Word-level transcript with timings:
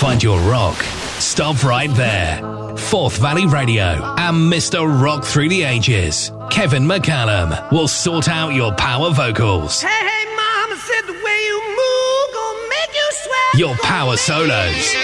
find 0.00 0.22
your 0.22 0.40
rock? 0.50 0.82
Stop 1.18 1.62
right 1.62 1.90
there. 1.90 2.40
Forth 2.74 3.18
Valley 3.18 3.44
Radio 3.44 4.14
and 4.16 4.50
Mr. 4.50 4.80
Rock 5.02 5.24
Through 5.24 5.50
the 5.50 5.62
Ages, 5.62 6.32
Kevin 6.50 6.84
McCallum, 6.84 7.70
will 7.70 7.86
sort 7.86 8.26
out 8.26 8.54
your 8.54 8.72
power 8.76 9.10
vocals. 9.10 9.82
Hey, 9.82 9.88
hey, 9.88 10.24
mama 10.34 10.76
said 10.76 11.02
the 11.02 11.12
way 11.12 11.38
you 11.44 11.60
move 11.68 12.34
gonna 12.34 12.68
make 12.70 12.94
you 12.94 13.10
sweat. 13.12 13.58
Your 13.58 13.74
power 13.82 14.16
solos. 14.16 14.94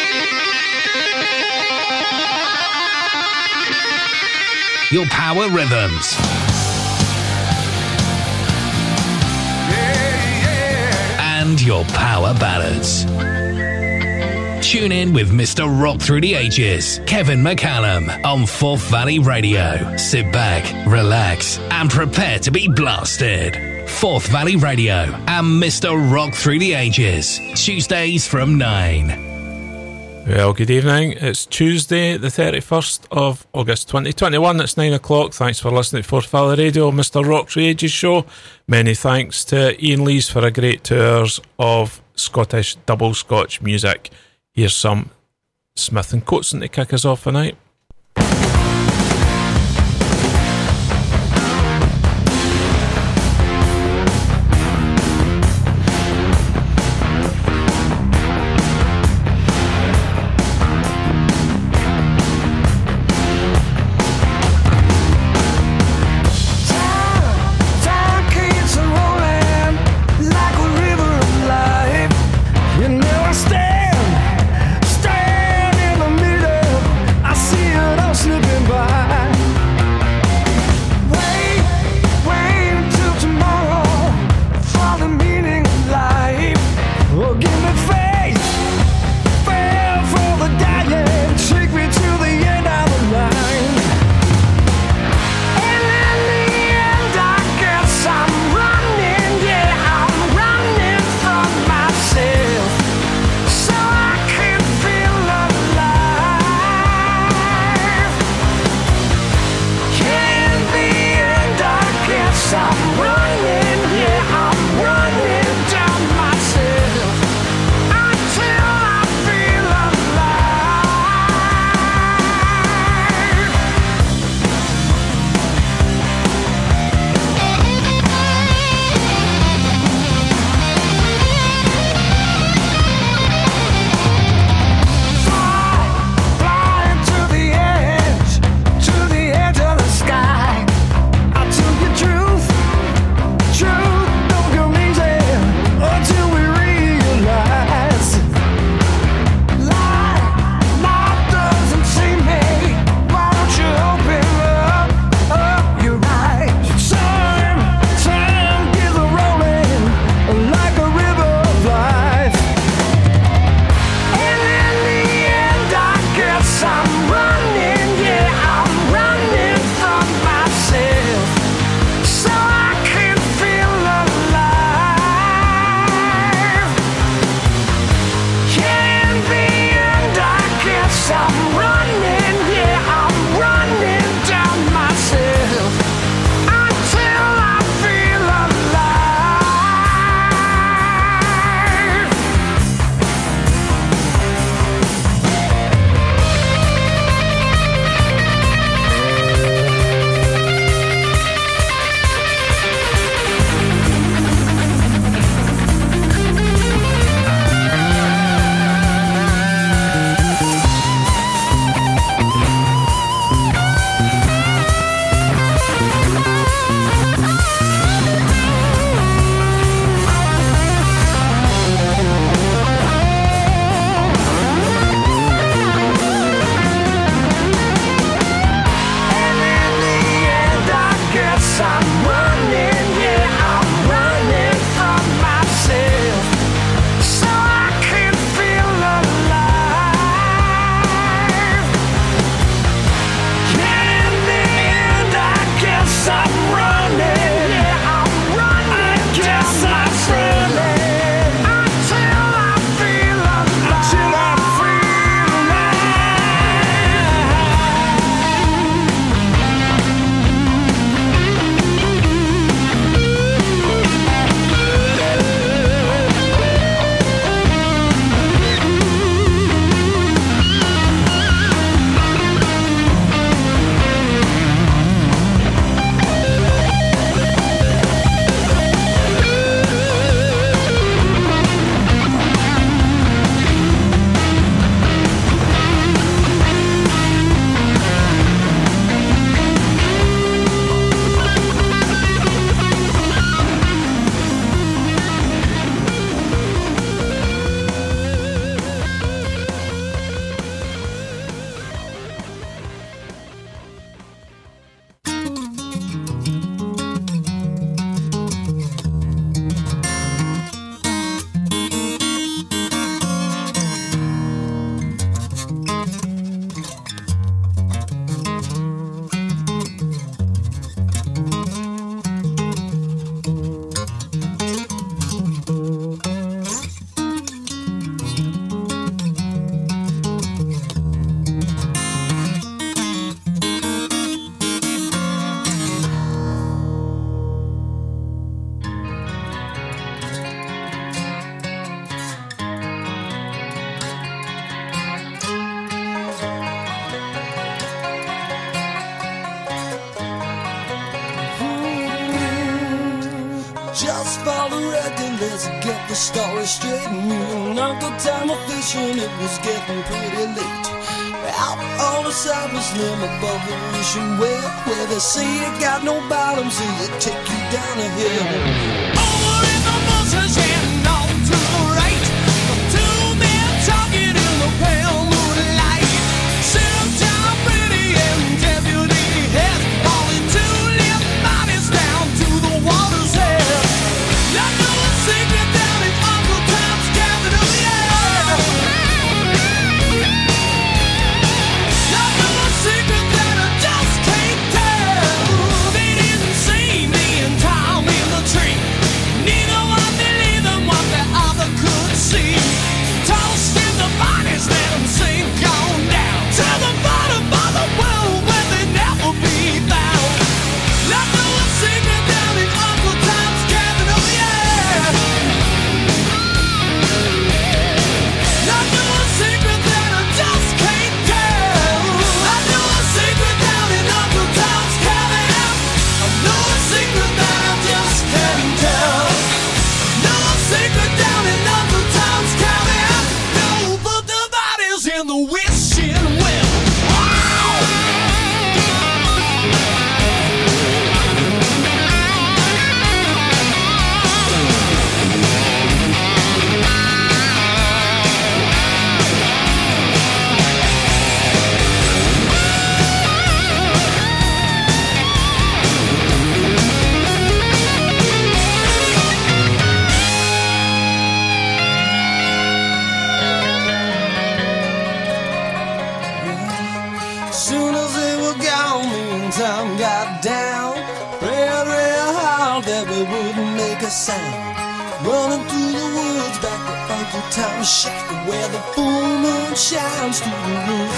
Your 4.91 5.05
power 5.09 5.51
rhythms. 5.51 6.17
And 11.21 11.61
your 11.61 11.85
power 11.85 12.33
ballads. 12.41 13.05
Tune 14.67 14.91
in 14.91 15.13
with 15.13 15.31
Mr. 15.31 15.65
Rock 15.81 16.01
Through 16.01 16.23
the 16.23 16.35
Ages, 16.35 17.01
Kevin 17.07 17.39
McCallum, 17.39 18.25
on 18.25 18.47
Forth 18.47 18.83
Valley 18.91 19.21
Radio. 19.21 19.97
Sit 19.97 20.33
back, 20.33 20.65
relax, 20.89 21.61
and 21.71 21.89
prepare 21.89 22.41
to 22.41 22.51
be 22.51 22.67
blasted. 22.67 23.89
Forth 23.89 24.27
Valley 24.27 24.57
Radio 24.57 25.05
and 25.29 25.63
Mr. 25.63 26.13
Rock 26.13 26.35
Through 26.35 26.59
the 26.59 26.75
Ages, 26.75 27.39
Tuesdays 27.55 28.27
from 28.27 28.59
9. 28.59 30.25
Well, 30.27 30.53
good 30.53 30.71
evening. 30.71 31.13
It's 31.13 31.47
Tuesday, 31.47 32.17
the 32.17 32.27
31st 32.27 33.07
of 33.13 33.47
August 33.53 33.87
2021. 33.87 34.61
It's 34.61 34.77
9 34.77 34.95
o'clock. 34.95 35.33
Thanks 35.33 35.61
for 35.61 35.71
listening 35.71 36.03
to 36.03 36.09
Forth 36.09 36.29
Valley 36.29 36.57
Radio, 36.57 36.91
Mr. 36.91 37.25
Rock 37.25 37.51
Through 37.51 37.63
the 37.63 37.69
Ages 37.69 37.93
show. 37.93 38.27
Many 38.67 38.97
thanks 38.97 39.45
to 39.45 39.81
Ian 39.81 40.05
Lees 40.05 40.29
for 40.29 40.45
a 40.45 40.51
great 40.51 40.83
tours 40.83 41.41
of 41.57 42.03
Scottish 42.17 42.75
double 42.85 43.15
Scotch 43.15 43.63
music. 43.63 44.11
Here's 44.57 44.75
some 44.75 45.11
Smith 45.75 46.15
and 46.15 46.25
Kotzen 46.25 46.61
to 46.61 46.69
kick 46.69 46.95
us 46.95 47.05
off 47.05 47.25
tonight. 47.25 47.59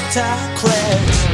anti-crash 0.08 1.27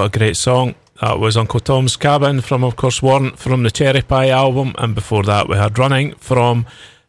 What 0.00 0.16
a 0.16 0.18
great 0.18 0.38
song. 0.38 0.76
That 1.02 1.20
was 1.20 1.36
Uncle 1.36 1.60
Tom's 1.60 1.94
Cabin 1.94 2.40
from, 2.40 2.64
of 2.64 2.74
course, 2.74 3.02
Warrant 3.02 3.38
from 3.38 3.64
the 3.64 3.70
Cherry 3.70 4.00
Pie 4.00 4.30
album. 4.30 4.74
And 4.78 4.94
before 4.94 5.22
that, 5.24 5.46
we 5.46 5.56
had 5.58 5.78
Running 5.78 6.14
from 6.14 6.64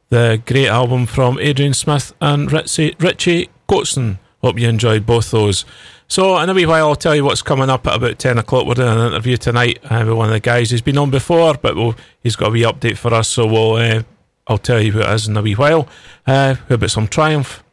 the 0.09 0.41
great 0.45 0.67
album 0.67 1.05
from 1.05 1.39
Adrian 1.39 1.73
Smith 1.73 2.11
and 2.19 2.49
Ritzy, 2.49 3.01
Richie 3.01 3.49
Kotzen. 3.69 4.19
Hope 4.41 4.59
you 4.59 4.67
enjoyed 4.67 5.05
both 5.05 5.31
those. 5.31 5.63
So, 6.09 6.37
in 6.39 6.49
a 6.49 6.53
wee 6.53 6.65
while, 6.65 6.89
I'll 6.89 6.95
tell 6.97 7.15
you 7.15 7.23
what's 7.23 7.41
coming 7.41 7.69
up 7.69 7.87
at 7.87 7.95
about 7.95 8.19
10 8.19 8.39
o'clock. 8.39 8.67
We're 8.67 8.73
doing 8.73 8.89
an 8.89 9.07
interview 9.07 9.37
tonight 9.37 9.79
with 9.83 10.09
one 10.09 10.27
of 10.27 10.33
the 10.33 10.41
guys 10.41 10.71
who's 10.71 10.81
been 10.81 10.97
on 10.97 11.09
before, 11.09 11.53
but 11.53 11.77
we'll, 11.77 11.95
he's 12.21 12.35
got 12.35 12.49
a 12.49 12.51
wee 12.51 12.63
update 12.63 12.97
for 12.97 13.13
us. 13.13 13.29
So, 13.29 13.47
we'll, 13.47 13.75
uh, 13.75 14.03
I'll 14.47 14.57
tell 14.57 14.81
you 14.81 14.91
who 14.91 14.99
it 14.99 15.09
is 15.11 15.29
in 15.29 15.37
a 15.37 15.41
wee 15.41 15.53
while. 15.53 15.87
Uh, 16.27 16.55
bit 16.67 16.91
some 16.91 17.07
triumph. 17.07 17.63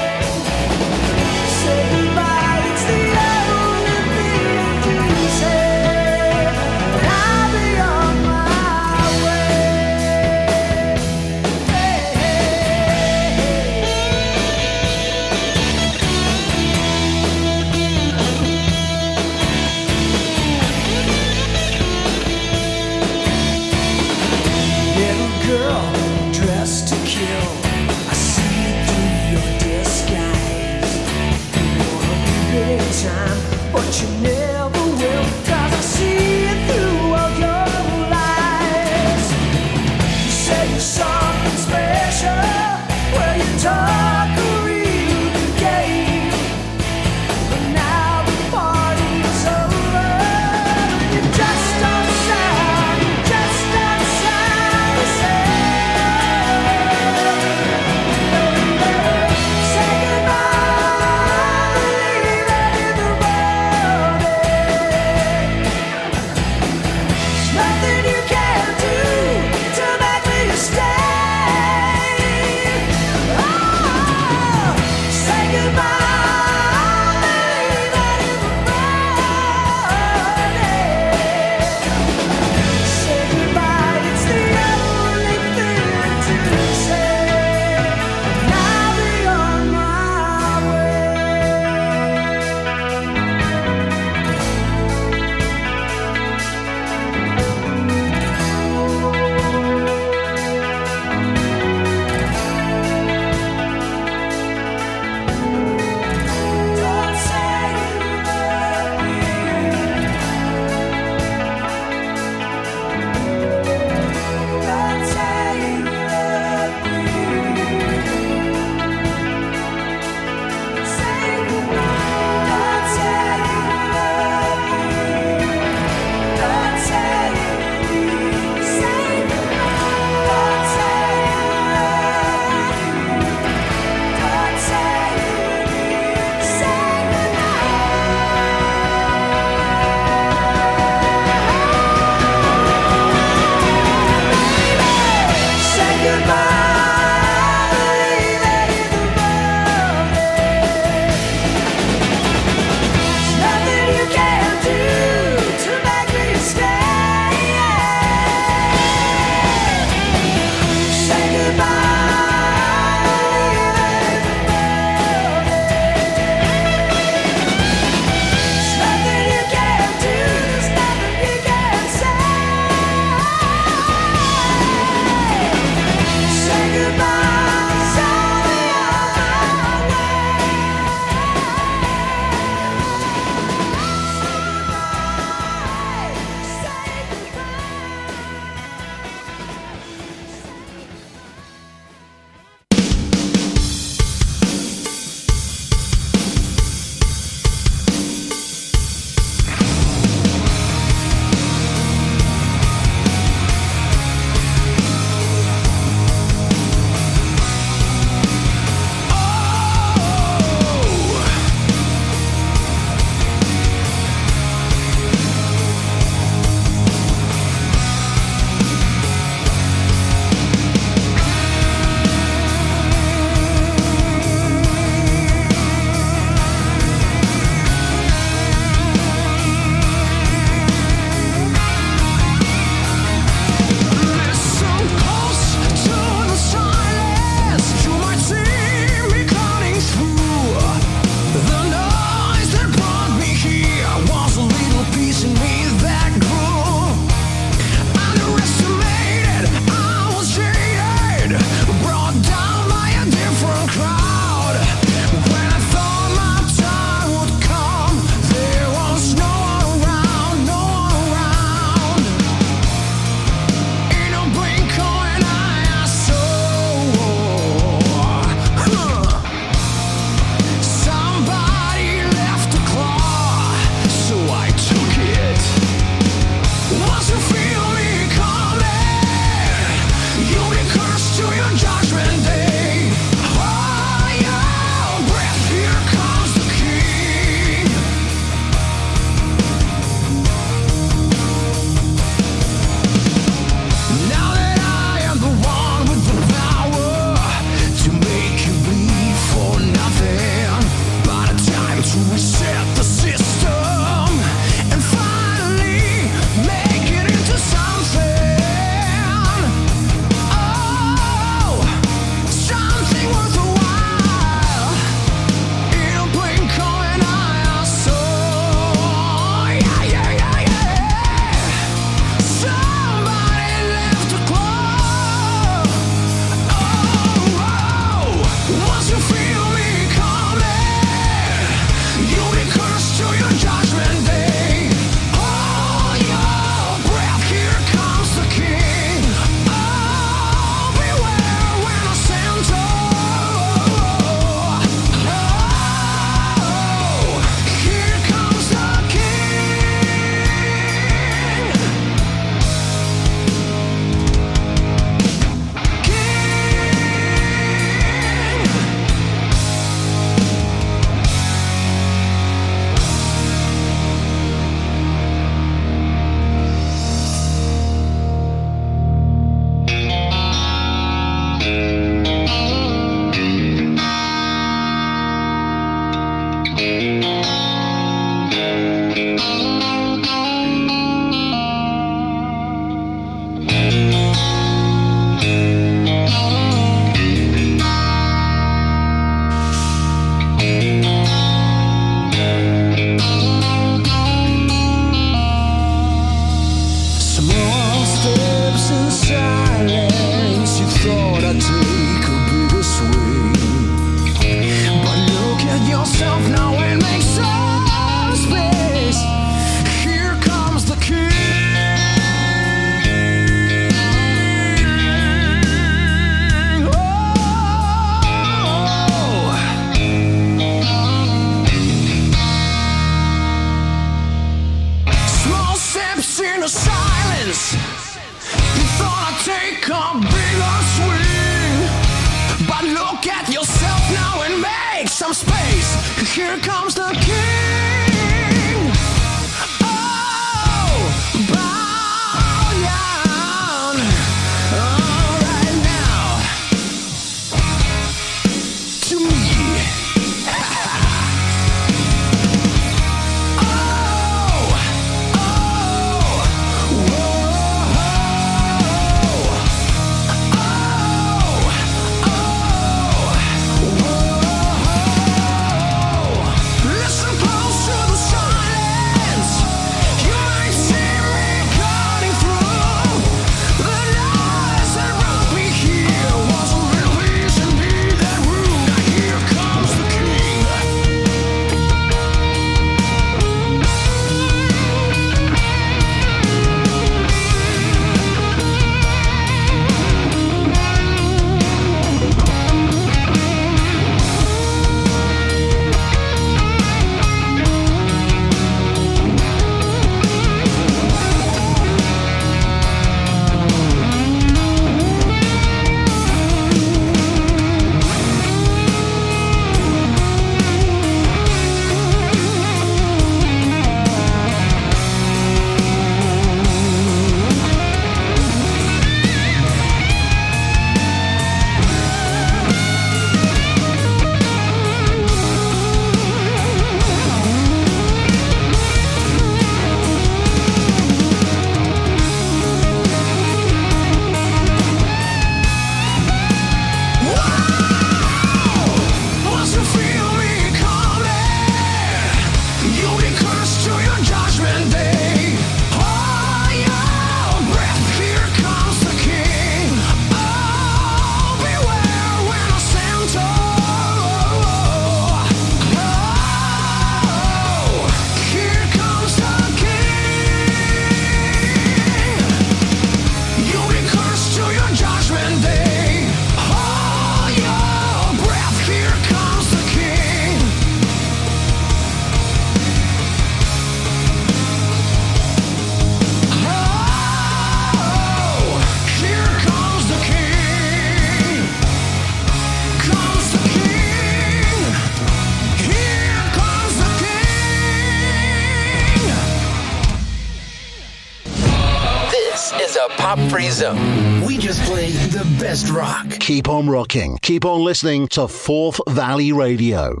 Zone. 593.60 594.24
We 594.24 594.38
just 594.38 594.62
play 594.62 594.90
the 594.90 595.22
best 595.38 595.68
rock. 595.68 596.08
Keep 596.18 596.48
on 596.48 596.70
rocking. 596.70 597.18
Keep 597.20 597.44
on 597.44 597.62
listening 597.62 598.08
to 598.08 598.26
Forth 598.26 598.80
Valley 598.88 599.32
Radio. 599.32 600.00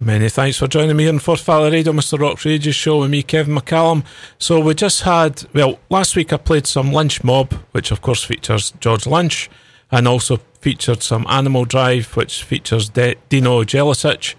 Many 0.00 0.30
thanks 0.30 0.56
for 0.56 0.66
joining 0.66 0.96
me 0.96 1.02
here 1.02 1.12
on 1.12 1.18
Forth 1.18 1.44
Valley 1.44 1.70
Radio, 1.70 1.92
Mr. 1.92 2.18
Rock's 2.18 2.46
Rages 2.46 2.74
show 2.74 3.00
with 3.00 3.10
me, 3.10 3.22
Kevin 3.22 3.54
McCallum. 3.54 4.06
So 4.38 4.58
we 4.58 4.72
just 4.72 5.02
had, 5.02 5.44
well, 5.52 5.78
last 5.90 6.16
week 6.16 6.32
I 6.32 6.38
played 6.38 6.66
some 6.66 6.92
Lynch 6.92 7.22
Mob, 7.22 7.52
which 7.72 7.90
of 7.90 8.00
course 8.00 8.24
features 8.24 8.72
George 8.80 9.06
Lynch, 9.06 9.50
and 9.90 10.08
also 10.08 10.38
featured 10.60 11.02
some 11.02 11.26
Animal 11.28 11.66
Drive, 11.66 12.16
which 12.16 12.42
features 12.42 12.88
De- 12.88 13.16
Dino 13.28 13.64
Jelusick. 13.64 14.34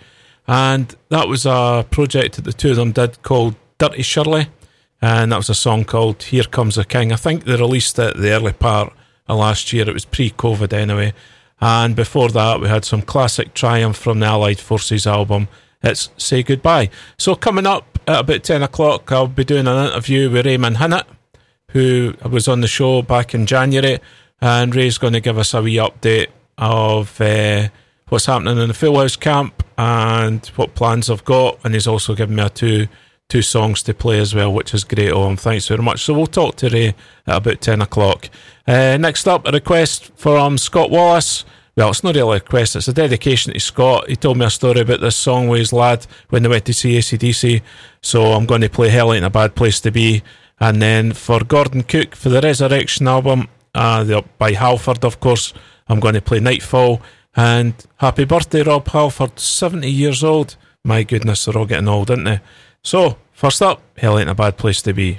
And 0.48 0.96
that 1.10 1.28
was 1.28 1.46
a 1.46 1.86
project 1.92 2.38
that 2.38 2.46
the 2.46 2.54
two 2.54 2.72
of 2.72 2.78
them 2.78 2.94
did 2.94 3.22
called 3.22 3.56
Dirty 3.78 4.02
Shirley. 4.02 4.48
And 5.02 5.32
that 5.32 5.38
was 5.38 5.50
a 5.50 5.56
song 5.56 5.86
called 5.86 6.24
Here 6.24 6.44
Comes 6.44 6.76
the 6.76 6.86
King. 6.86 7.12
I 7.12 7.18
think 7.18 7.44
they 7.44 7.56
released 7.56 8.00
it 8.00 8.18
the 8.18 8.32
early 8.32 8.54
part 8.54 8.94
of 9.28 9.38
last 9.38 9.72
year. 9.74 9.88
It 9.88 9.94
was 9.94 10.06
pre 10.06 10.30
COVID 10.32 10.74
anyway. 10.74 11.14
And 11.62 11.96
before 11.96 12.30
that, 12.30 12.60
we 12.60 12.68
had 12.68 12.86
some 12.86 13.02
classic 13.02 13.54
Triumph 13.54 13.98
from 13.98 14.20
the 14.20 14.26
Allied 14.26 14.60
Forces 14.60 15.08
album. 15.08 15.48
It's 15.82 16.10
Say 16.18 16.44
Goodbye. 16.44 16.90
So, 17.18 17.36
coming 17.36 17.66
up 17.66 18.00
at 18.08 18.22
about 18.22 18.44
10 18.44 18.64
o'clock, 18.64 19.12
I'll 19.12 19.28
be 19.28 19.44
doing 19.44 19.68
an 19.68 19.88
interview 19.88 20.30
with 20.30 20.46
Raymond 20.46 20.78
Hinnett, 20.78 21.06
who 21.72 22.16
was 22.30 22.48
on 22.48 22.62
the 22.62 22.68
show 22.68 23.02
back 23.02 23.34
in 23.34 23.46
January. 23.46 24.00
And 24.42 24.76
Ray's 24.76 24.98
going 24.98 25.14
to 25.14 25.22
give 25.22 25.38
us 25.38 25.54
a 25.54 25.62
wee 25.62 25.76
update 25.76 26.28
of 26.58 27.20
uh, 27.22 27.70
what's 28.10 28.26
happening 28.26 28.58
in 28.58 28.68
the 28.68 28.74
Full 28.74 29.00
House 29.00 29.16
camp 29.16 29.64
and 29.78 30.46
what 30.56 30.76
plans 30.76 31.10
I've 31.10 31.26
got. 31.26 31.60
And 31.64 31.74
he's 31.74 31.88
also 31.88 32.16
given 32.16 32.36
me 32.36 32.44
a 32.44 32.50
two 32.50 32.88
two 33.28 33.42
songs 33.42 33.82
to 33.84 33.94
play 33.94 34.20
as 34.20 34.36
well, 34.36 34.54
which 34.54 34.74
is 34.74 34.84
great. 34.84 35.12
Oh, 35.12 35.36
thanks 35.36 35.68
very 35.68 35.82
much. 35.82 36.04
So 36.04 36.14
we'll 36.14 36.28
talk 36.28 36.56
to 36.58 36.70
Ray 36.70 36.96
at 37.28 37.38
about 37.38 37.62
10 37.62 37.82
o'clock. 37.82 38.30
Uh, 38.68 38.98
next 38.98 39.28
up, 39.28 39.48
a 39.48 39.52
request 39.52 40.12
from 40.16 40.58
Scott 40.58 40.92
Wallace. 40.92 41.46
Well, 41.76 41.90
it's 41.90 42.04
not 42.04 42.16
really 42.16 42.38
a 42.38 42.40
request, 42.40 42.78
it's 42.78 42.88
a 42.88 42.94
dedication 42.94 43.52
to 43.52 43.60
Scott. 43.60 44.08
He 44.08 44.16
told 44.16 44.38
me 44.38 44.46
a 44.46 44.50
story 44.50 44.80
about 44.80 45.02
this 45.02 45.16
song 45.16 45.50
with 45.50 45.60
his 45.60 45.74
lad 45.74 46.08
when 46.30 46.44
they 46.44 46.48
went 46.50 46.66
to 46.66 46.74
see 46.74 46.98
ACDC. 46.98 47.62
So 48.02 48.32
I'm 48.34 48.46
going 48.46 48.62
to 48.62 48.70
play 48.70 48.90
Hell 48.90 49.14
Ain't 49.14 49.26
a 49.26 49.30
Bad 49.30 49.56
Place 49.56 49.82
to 49.82 49.92
Be. 49.92 50.24
And 50.60 50.82
then 50.82 51.12
for 51.12 51.44
Gordon 51.44 51.84
Cook 51.84 52.16
for 52.16 52.30
the 52.30 52.40
Resurrection 52.40 53.10
album, 53.10 53.50
uh, 53.74 54.22
by 54.38 54.54
Halford, 54.54 55.04
of 55.04 55.20
course, 55.20 55.54
I'm 55.90 56.00
going 56.00 56.14
to 56.14 56.22
play 56.22 56.40
Nightfall. 56.40 57.02
And 57.36 57.74
happy 57.98 58.24
birthday, 58.24 58.64
Rob 58.64 58.88
Halford, 58.88 59.38
70 59.38 59.90
years 59.90 60.24
old. 60.24 60.56
My 60.86 61.04
goodness, 61.04 61.44
they're 61.44 61.58
all 61.58 61.66
getting 61.66 61.90
old, 61.90 62.10
aren't 62.10 62.24
they? 62.24 62.40
So, 62.86 63.18
first 63.34 63.64
up, 63.64 63.82
Hell 63.98 64.20
Ain't 64.20 64.30
a 64.30 64.36
Bad 64.36 64.58
Place 64.58 64.84
to 64.84 64.94
Be. 64.94 65.18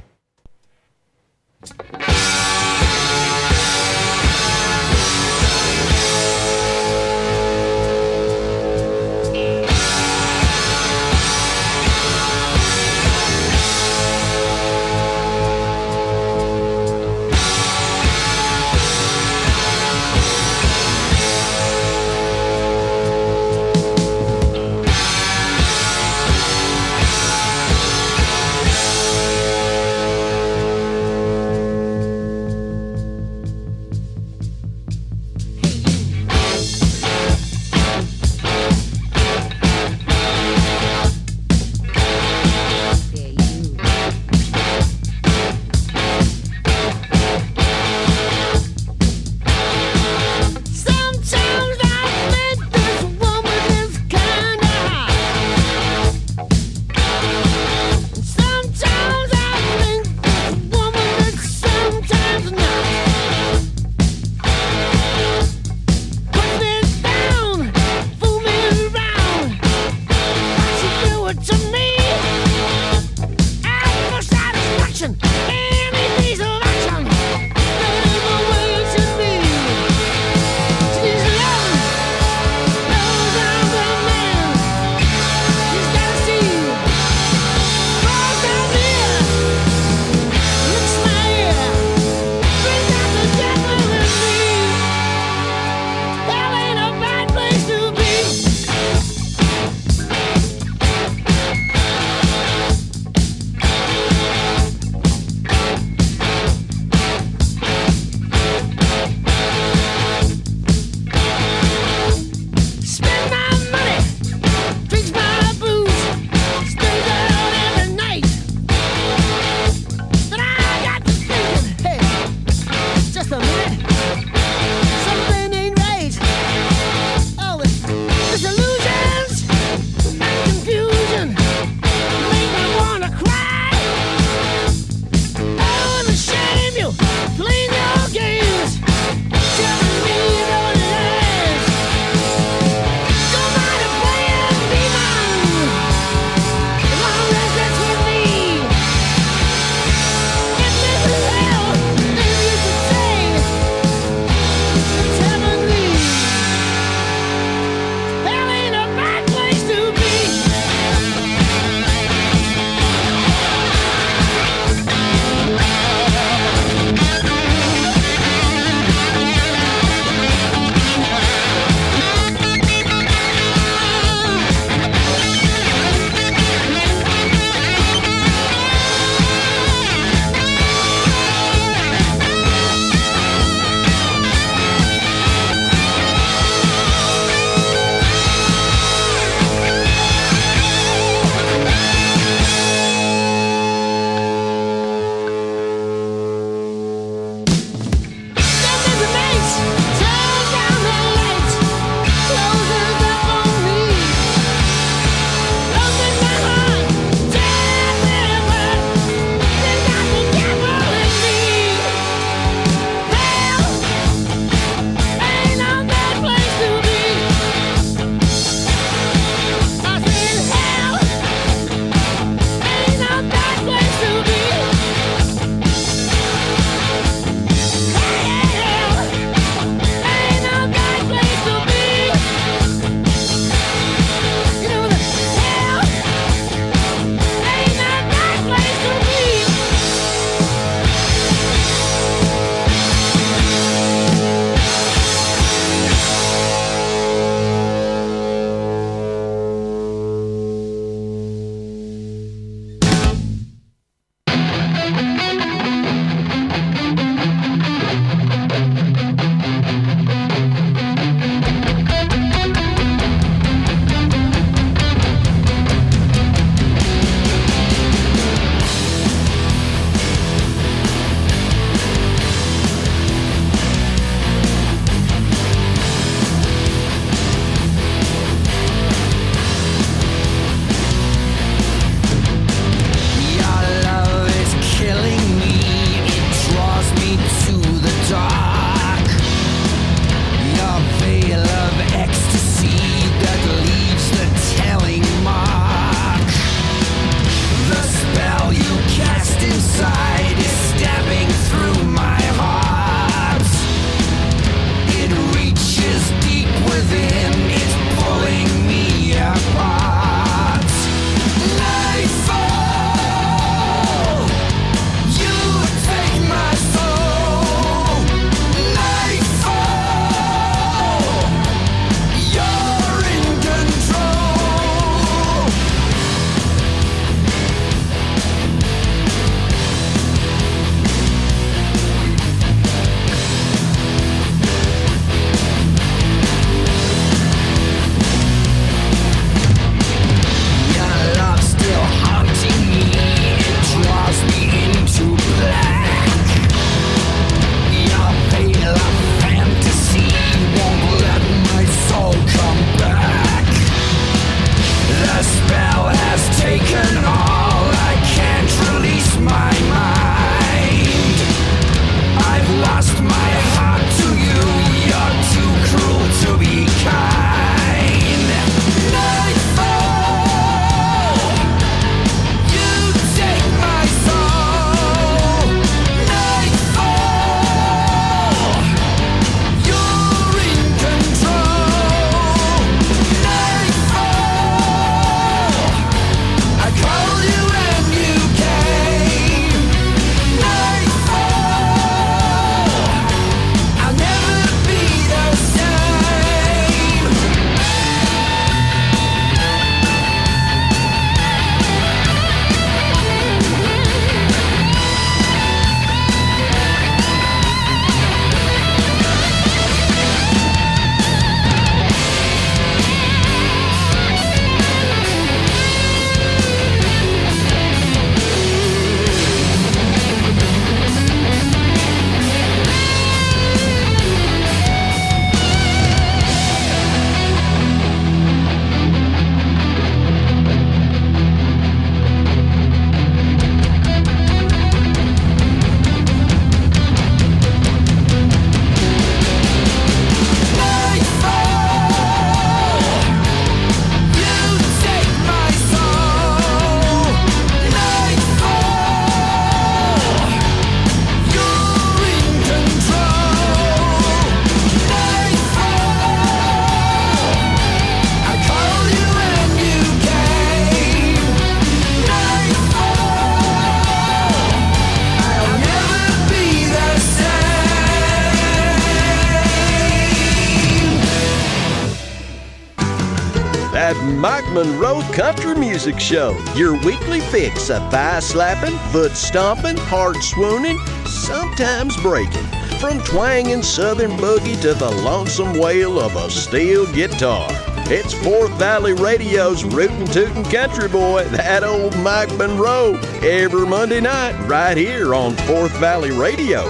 Monroe 474.56 475.02
Country 475.12 475.54
Music 475.54 476.00
Show, 476.00 476.34
your 476.56 476.82
weekly 476.82 477.20
fix 477.20 477.68
of 477.68 477.82
thigh 477.90 478.20
slapping, 478.20 478.74
foot 478.90 479.12
stomping, 479.12 479.76
heart 479.76 480.16
swooning, 480.22 480.78
sometimes 481.04 481.94
breaking. 482.00 482.46
From 482.80 482.98
twanging 483.02 483.62
southern 483.62 484.12
boogie 484.12 484.58
to 484.62 484.72
the 484.72 484.90
lonesome 484.90 485.58
wail 485.58 486.00
of 486.00 486.16
a 486.16 486.30
steel 486.30 486.90
guitar. 486.94 487.46
It's 487.90 488.14
Forth 488.14 488.50
Valley 488.52 488.94
Radio's 488.94 489.62
rootin' 489.62 490.06
tootin' 490.06 490.44
country 490.44 490.88
boy, 490.88 491.24
that 491.32 491.62
old 491.62 491.94
Mike 491.98 492.34
Monroe, 492.38 492.94
every 493.22 493.66
Monday 493.66 494.00
night 494.00 494.40
right 494.48 494.78
here 494.78 495.14
on 495.14 495.36
Forth 495.36 495.72
Valley 495.72 496.12
Radio. 496.12 496.64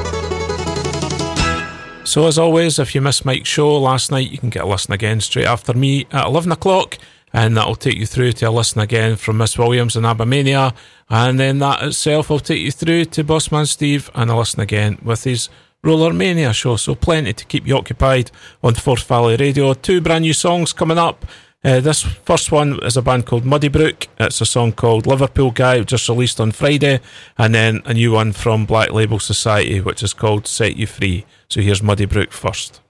So, 2.03 2.27
as 2.27 2.37
always, 2.37 2.81
if 2.81 2.97
you 2.97 3.01
missed 3.01 3.25
Mike's 3.25 3.49
show 3.49 3.79
last 3.79 4.11
night, 4.11 4.29
you 4.29 4.39
can 4.39 4.51
get 4.51 4.65
a 4.65 4.67
listen 4.67 4.93
again 4.93 5.21
straight 5.21 5.47
after 5.47 5.73
me 5.73 6.09
at 6.11 6.27
11 6.27 6.51
o'clock, 6.51 6.99
and 7.37 7.55
that'll 7.55 7.77
take 7.77 7.99
you 7.99 8.07
through 8.07 8.33
to 8.33 8.49
a 8.49 8.51
listen 8.51 8.81
again 8.81 9.15
from 9.15 9.37
Miss 9.37 9.59
Williams 9.59 9.95
and 9.95 10.07
Abamania, 10.07 10.75
and 11.11 11.39
then 11.39 11.59
that 11.59 11.83
itself 11.83 12.31
will 12.31 12.41
take 12.41 12.61
you 12.61 12.73
through 12.73 13.05
to 13.05 13.23
Bossman 13.23 13.69
Steve 13.69 14.11
and 14.15 14.31
a 14.31 14.37
listen 14.37 14.61
again 14.61 14.99
with 15.03 15.25
his 15.25 15.51
Roller 15.85 16.15
Mania 16.15 16.55
show. 16.55 16.77
So, 16.77 16.95
plenty 16.95 17.35
to 17.35 17.45
keep 17.45 17.67
you 17.67 17.77
occupied 17.77 18.31
on 18.63 18.73
Forth 18.75 19.07
Valley 19.07 19.37
Radio. 19.37 19.75
Two 19.75 20.01
brand 20.01 20.23
new 20.23 20.33
songs 20.33 20.73
coming 20.73 20.97
up. 20.97 21.27
Uh, 21.63 21.81
this 21.81 22.01
first 22.01 22.51
one 22.51 22.83
is 22.83 22.97
a 22.97 23.03
band 23.03 23.27
called 23.27 23.45
Muddy 23.45 23.69
Brook. 23.69 24.09
It's 24.19 24.41
a 24.41 24.47
song 24.47 24.73
called 24.73 25.07
Liverpool 25.07 25.51
Guy, 25.51 25.83
just 25.83 26.09
released 26.09 26.41
on 26.41 26.53
Friday, 26.53 27.01
and 27.37 27.55
then 27.55 27.83
a 27.85 27.93
new 27.93 28.13
one 28.13 28.33
from 28.33 28.65
Black 28.65 28.93
Label 28.93 29.19
Society, 29.19 29.83
which 29.83 30.03
is 30.03 30.15
called 30.15 30.47
Set 30.47 30.77
You 30.77 30.87
Free. 30.87 31.27
So 31.51 31.61
here's 31.61 31.83
Muddy 31.83 32.07
Brook 32.07 32.33
first. 32.33 32.81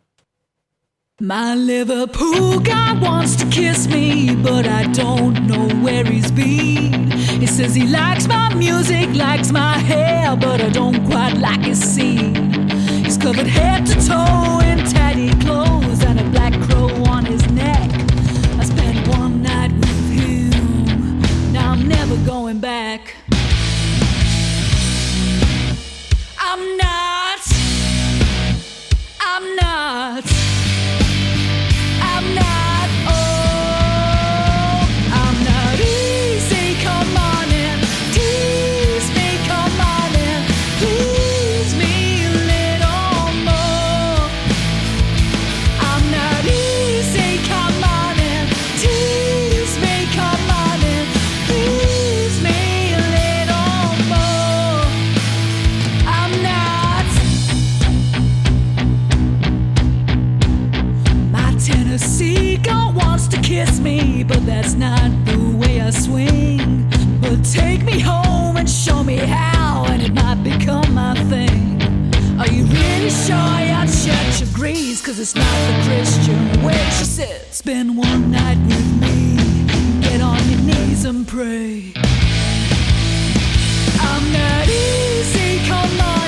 My 1.22 1.54
Liverpool 1.54 2.60
guy 2.60 2.92
wants 3.00 3.36
to 3.36 3.46
kiss 3.46 3.88
me, 3.88 4.36
but 4.36 4.66
I 4.66 4.82
don't 4.92 5.46
know 5.46 5.66
where 5.82 6.04
he's 6.04 6.30
been. 6.30 7.10
He 7.10 7.46
says 7.46 7.74
he 7.74 7.86
likes 7.86 8.28
my 8.28 8.52
music, 8.52 9.08
likes 9.14 9.50
my 9.50 9.78
hair, 9.78 10.36
but 10.36 10.60
I 10.60 10.68
don't 10.68 11.06
quite 11.06 11.38
like 11.38 11.60
his 11.60 11.82
scene. 11.82 12.68
He's 13.02 13.16
covered 13.16 13.46
head 13.46 13.86
to 13.86 13.94
toe 13.94 14.60
in 14.60 14.84
tatty 14.84 15.30
clothes 15.40 16.04
and 16.04 16.20
a 16.20 16.24
black 16.32 16.52
crow 16.68 16.90
on 17.06 17.24
his 17.24 17.50
neck. 17.50 17.90
I 18.60 18.64
spent 18.64 19.08
one 19.08 19.40
night 19.40 19.72
with 19.72 20.10
him, 20.10 21.50
now 21.50 21.72
I'm 21.72 21.88
never 21.88 22.16
going 22.26 22.60
back. 22.60 23.14
I'm 26.38 26.76
not, 26.76 27.40
I'm 29.18 29.56
not. 29.56 30.35
Kiss 63.56 63.80
me, 63.80 64.22
but 64.22 64.44
that's 64.44 64.74
not 64.74 65.08
the 65.24 65.38
way 65.56 65.80
I 65.80 65.88
swing. 65.88 66.86
But 67.22 67.42
take 67.42 67.82
me 67.84 67.98
home 67.98 68.58
and 68.58 68.68
show 68.68 69.02
me 69.02 69.16
how, 69.16 69.86
and 69.88 70.02
it 70.02 70.12
might 70.12 70.42
become 70.44 70.92
my 70.92 71.14
thing. 71.32 71.80
Are 72.38 72.50
you 72.56 72.64
really 72.64 73.12
sure 73.24 73.58
your 73.72 73.86
church 74.04 74.36
agrees? 74.48 75.00
Cause 75.00 75.18
it's 75.18 75.34
not 75.34 75.56
the 75.68 75.74
Christian 75.86 76.64
way. 76.66 76.84
She 76.98 77.06
said, 77.18 77.40
spend 77.50 77.96
one 77.96 78.30
night 78.30 78.58
with 78.72 78.90
me, 79.04 79.18
get 80.02 80.20
on 80.20 80.42
your 80.50 80.60
knees 80.68 81.06
and 81.06 81.26
pray. 81.26 81.94
I'm 84.12 84.24
not 84.40 84.68
easy, 84.68 85.66
come 85.66 86.00
on 86.12 86.25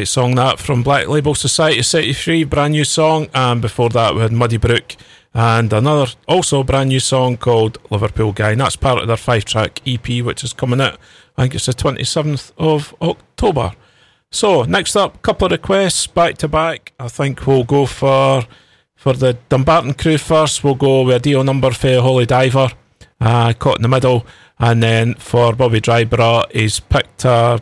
great 0.00 0.08
song 0.08 0.34
that 0.34 0.58
from 0.58 0.82
Black 0.82 1.08
Label 1.08 1.34
Society 1.34 1.82
73, 1.82 2.44
brand 2.44 2.72
new 2.72 2.84
song. 2.84 3.28
And 3.34 3.60
before 3.60 3.90
that, 3.90 4.14
we 4.14 4.22
had 4.22 4.32
Muddy 4.32 4.56
Brook 4.56 4.96
and 5.34 5.70
another 5.74 6.10
also 6.26 6.62
brand 6.62 6.88
new 6.88 7.00
song 7.00 7.36
called 7.36 7.76
Liverpool 7.90 8.32
Guy. 8.32 8.52
And 8.52 8.62
that's 8.62 8.76
part 8.76 9.02
of 9.02 9.08
their 9.08 9.18
five 9.18 9.44
track 9.44 9.82
EP, 9.86 10.24
which 10.24 10.42
is 10.42 10.54
coming 10.54 10.80
out, 10.80 10.98
I 11.36 11.42
think 11.42 11.54
it's 11.54 11.66
the 11.66 11.74
27th 11.74 12.52
of 12.56 12.94
October. 13.02 13.72
So, 14.30 14.62
next 14.62 14.96
up, 14.96 15.20
couple 15.20 15.44
of 15.44 15.52
requests 15.52 16.06
back 16.06 16.38
to 16.38 16.48
back. 16.48 16.94
I 16.98 17.08
think 17.08 17.46
we'll 17.46 17.64
go 17.64 17.84
for 17.84 18.44
for 18.94 19.12
the 19.12 19.34
Dumbarton 19.50 19.92
crew 19.92 20.16
first. 20.16 20.64
We'll 20.64 20.76
go 20.76 21.02
with 21.02 21.16
a 21.16 21.18
Dio 21.18 21.42
number 21.42 21.72
for 21.72 22.00
Holy 22.00 22.24
Diver, 22.24 22.70
uh, 23.20 23.52
caught 23.52 23.76
in 23.76 23.82
the 23.82 23.88
middle. 23.88 24.24
And 24.58 24.82
then 24.82 25.12
for 25.16 25.54
Bobby 25.54 25.82
Drybra, 25.82 26.50
he's 26.52 26.80
picked 26.80 27.26
a 27.26 27.60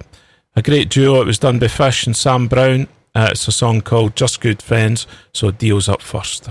a 0.59 0.63
great 0.63 0.89
duo. 0.89 1.21
It 1.21 1.27
was 1.27 1.39
done 1.39 1.61
by 1.61 1.69
Fish 1.69 2.05
and 2.05 2.17
Sam 2.17 2.49
Brown. 2.49 2.89
Uh, 3.15 3.29
it's 3.31 3.47
a 3.47 3.53
song 3.53 3.81
called 3.81 4.17
Just 4.17 4.41
Good 4.41 4.61
Friends, 4.61 5.07
so 5.33 5.53
Dio's 5.53 5.89
up 5.89 6.03
first. 6.03 6.51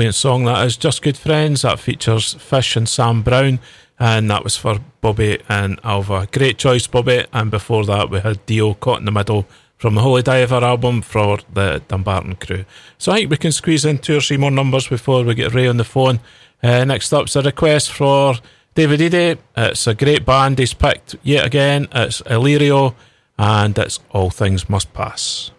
Brilliant 0.00 0.14
song 0.14 0.44
that 0.46 0.64
is. 0.64 0.78
Just 0.78 1.02
Good 1.02 1.18
Friends. 1.18 1.60
That 1.60 1.78
features 1.78 2.32
Fish 2.32 2.74
and 2.74 2.88
Sam 2.88 3.20
Brown. 3.20 3.58
And 3.98 4.30
that 4.30 4.42
was 4.42 4.56
for 4.56 4.78
Bobby 5.02 5.38
and 5.46 5.78
Alva. 5.84 6.26
Great 6.32 6.56
choice, 6.56 6.86
Bobby. 6.86 7.26
And 7.34 7.50
before 7.50 7.84
that, 7.84 8.08
we 8.08 8.20
had 8.20 8.46
Dio 8.46 8.72
caught 8.72 9.00
in 9.00 9.04
the 9.04 9.12
middle 9.12 9.46
from 9.76 9.96
the 9.96 10.00
Holy 10.00 10.22
Diver 10.22 10.64
album 10.64 11.02
for 11.02 11.40
the 11.52 11.82
Dumbarton 11.86 12.36
crew. 12.36 12.64
So 12.96 13.12
I 13.12 13.16
think 13.16 13.30
we 13.30 13.36
can 13.36 13.52
squeeze 13.52 13.84
in 13.84 13.98
two 13.98 14.16
or 14.16 14.20
three 14.22 14.38
more 14.38 14.50
numbers 14.50 14.88
before 14.88 15.22
we 15.22 15.34
get 15.34 15.52
Ray 15.52 15.68
on 15.68 15.76
the 15.76 15.84
phone. 15.84 16.20
Uh, 16.62 16.82
next 16.86 17.12
up's 17.12 17.36
a 17.36 17.42
request 17.42 17.92
for 17.92 18.36
David 18.74 19.02
Eady. 19.02 19.38
It's 19.54 19.86
a 19.86 19.94
great 19.94 20.24
band 20.24 20.60
he's 20.60 20.72
picked 20.72 21.16
yet 21.22 21.44
again. 21.44 21.88
It's 21.92 22.22
Illyrio 22.22 22.94
and 23.38 23.76
it's 23.76 24.00
All 24.12 24.30
Things 24.30 24.70
Must 24.70 24.90
Pass. 24.94 25.50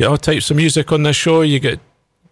Get 0.00 0.08
all 0.08 0.16
types 0.16 0.50
of 0.50 0.56
music 0.56 0.90
on 0.92 1.02
this 1.02 1.14
show. 1.14 1.42
You 1.42 1.60
get 1.60 1.78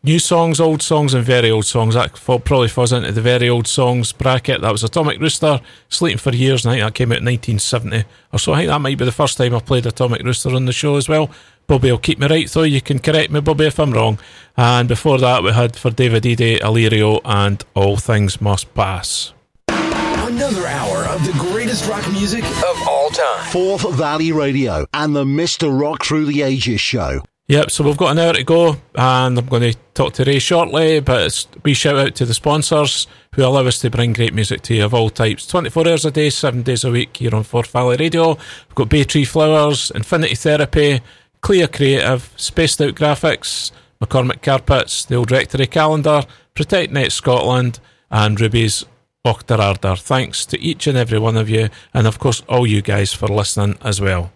new 0.02 0.18
songs, 0.18 0.58
old 0.58 0.80
songs, 0.80 1.12
and 1.12 1.22
very 1.22 1.50
old 1.50 1.66
songs. 1.66 1.92
That 1.92 2.14
probably 2.14 2.68
falls 2.68 2.94
into 2.94 3.12
the 3.12 3.20
very 3.20 3.46
old 3.46 3.66
songs 3.66 4.10
bracket. 4.10 4.62
That 4.62 4.72
was 4.72 4.84
Atomic 4.84 5.20
Rooster, 5.20 5.60
Sleeping 5.90 6.16
for 6.16 6.30
Years. 6.30 6.64
I 6.64 6.70
think 6.70 6.82
that 6.82 6.94
came 6.94 7.12
out 7.12 7.18
in 7.18 7.26
1970 7.26 8.04
or 8.32 8.38
so. 8.38 8.54
I 8.54 8.60
think 8.60 8.68
that 8.70 8.80
might 8.80 8.96
be 8.96 9.04
the 9.04 9.12
first 9.12 9.36
time 9.36 9.54
I've 9.54 9.66
played 9.66 9.84
Atomic 9.84 10.22
Rooster 10.22 10.54
on 10.54 10.64
the 10.64 10.72
show 10.72 10.96
as 10.96 11.10
well. 11.10 11.30
Bobby 11.66 11.90
will 11.90 11.98
keep 11.98 12.18
me 12.18 12.26
right, 12.26 12.48
though. 12.48 12.62
You 12.62 12.80
can 12.80 13.00
correct 13.00 13.30
me, 13.30 13.40
Bobby, 13.40 13.66
if 13.66 13.78
I'm 13.78 13.92
wrong. 13.92 14.18
And 14.56 14.88
before 14.88 15.18
that, 15.18 15.42
we 15.42 15.52
had 15.52 15.76
for 15.76 15.90
David 15.90 16.24
Ede, 16.24 16.62
Illyrio, 16.62 17.20
and 17.26 17.62
All 17.74 17.98
Things 17.98 18.40
Must 18.40 18.72
Pass. 18.72 19.34
Another 19.68 20.66
hour 20.66 21.04
of 21.04 21.22
the 21.26 21.34
greatest 21.38 21.86
rock 21.86 22.10
music 22.12 22.44
of 22.44 22.88
all 22.88 23.10
time. 23.10 23.44
Forth 23.52 23.92
Valley 23.92 24.32
Radio 24.32 24.86
and 24.94 25.14
the 25.14 25.24
Mr. 25.24 25.78
Rock 25.78 26.06
Through 26.06 26.24
the 26.24 26.40
Ages 26.40 26.80
show. 26.80 27.20
Yep, 27.48 27.70
so 27.70 27.82
we've 27.82 27.96
got 27.96 28.12
an 28.12 28.18
hour 28.18 28.34
to 28.34 28.44
go, 28.44 28.76
and 28.94 29.38
I'm 29.38 29.46
going 29.46 29.72
to 29.72 29.78
talk 29.94 30.12
to 30.14 30.24
Ray 30.24 30.38
shortly. 30.38 31.00
But 31.00 31.22
it's 31.22 31.48
a 31.56 31.60
wee 31.64 31.72
shout 31.72 31.96
out 31.96 32.14
to 32.16 32.26
the 32.26 32.34
sponsors 32.34 33.06
who 33.34 33.42
allow 33.42 33.66
us 33.66 33.78
to 33.80 33.88
bring 33.88 34.12
great 34.12 34.34
music 34.34 34.60
to 34.62 34.74
you 34.74 34.84
of 34.84 34.92
all 34.92 35.08
types 35.08 35.46
24 35.46 35.88
hours 35.88 36.04
a 36.04 36.10
day, 36.10 36.28
7 36.28 36.62
days 36.62 36.84
a 36.84 36.90
week 36.90 37.16
here 37.16 37.34
on 37.34 37.44
Forth 37.44 37.70
Valley 37.70 37.96
Radio. 37.96 38.34
We've 38.34 38.74
got 38.74 38.90
Bay 38.90 39.04
Tree 39.04 39.24
Flowers, 39.24 39.90
Infinity 39.92 40.34
Therapy, 40.34 41.00
Clear 41.40 41.68
Creative, 41.68 42.30
Spaced 42.36 42.82
Out 42.82 42.94
Graphics, 42.94 43.70
McCormick 44.04 44.42
Carpets, 44.42 45.06
the 45.06 45.14
Old 45.14 45.30
Rectory 45.30 45.66
Calendar, 45.66 46.24
Protect 46.54 46.92
Net 46.92 47.12
Scotland, 47.12 47.80
and 48.10 48.38
Ruby's 48.38 48.84
Octar 49.24 49.58
Ardor. 49.58 49.96
Thanks 49.96 50.44
to 50.44 50.60
each 50.60 50.86
and 50.86 50.98
every 50.98 51.18
one 51.18 51.38
of 51.38 51.48
you, 51.48 51.70
and 51.94 52.06
of 52.06 52.18
course, 52.18 52.42
all 52.46 52.66
you 52.66 52.82
guys 52.82 53.14
for 53.14 53.28
listening 53.28 53.78
as. 53.80 54.02
Well, 54.02 54.32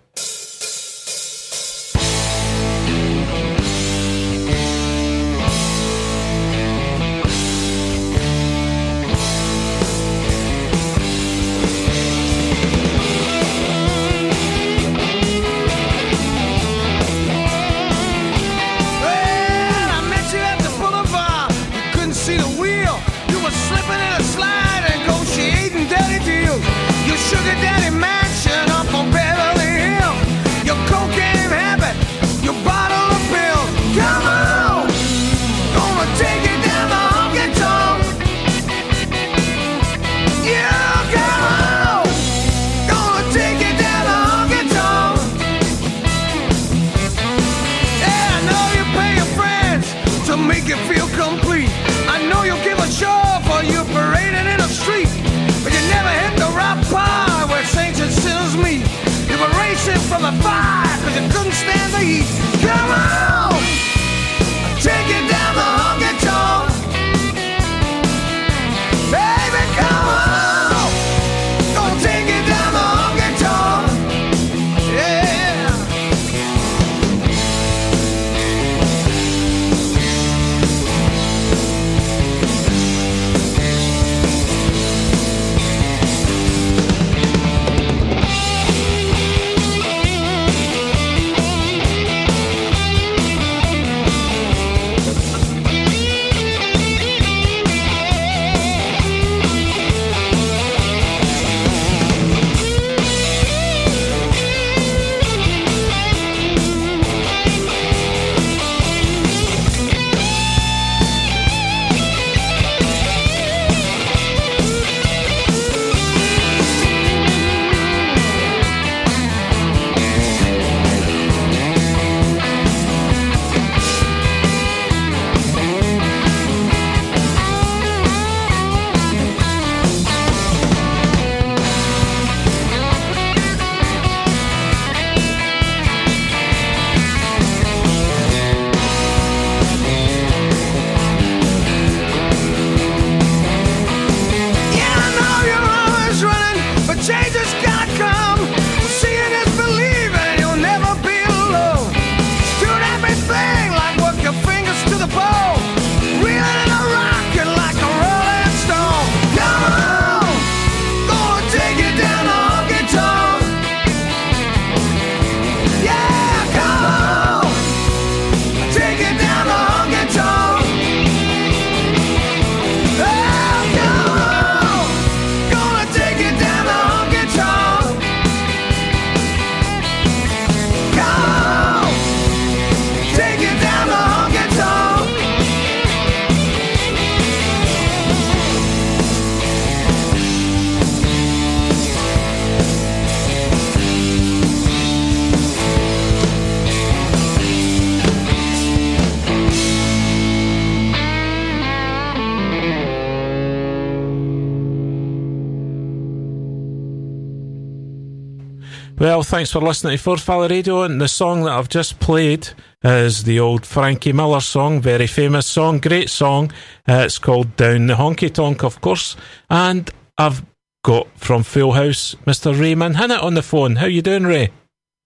thanks 209.32 209.50
for 209.50 209.62
listening 209.62 209.96
to 209.96 210.16
Valley 210.16 210.48
Radio. 210.48 210.82
And 210.82 211.00
the 211.00 211.08
song 211.08 211.44
that 211.44 211.52
I've 211.52 211.70
just 211.70 211.98
played 212.00 212.50
is 212.84 213.24
the 213.24 213.40
old 213.40 213.64
Frankie 213.64 214.12
Miller 214.12 214.42
song, 214.42 214.78
very 214.82 215.06
famous 215.06 215.46
song, 215.46 215.78
great 215.78 216.10
song. 216.10 216.52
Uh, 216.86 217.04
it's 217.06 217.18
called 217.18 217.56
Down 217.56 217.86
the 217.86 217.94
Honky 217.94 218.30
Tonk, 218.30 218.62
of 218.62 218.82
course. 218.82 219.16
And 219.48 219.88
I've 220.18 220.44
got 220.84 221.08
from 221.16 221.44
Full 221.44 221.72
House 221.72 222.14
Mr. 222.26 222.52
Ray 222.52 222.74
Minhinnett 222.74 223.22
on 223.22 223.32
the 223.32 223.40
phone. 223.40 223.76
How 223.76 223.86
you 223.86 224.02
doing, 224.02 224.24
Ray? 224.24 224.50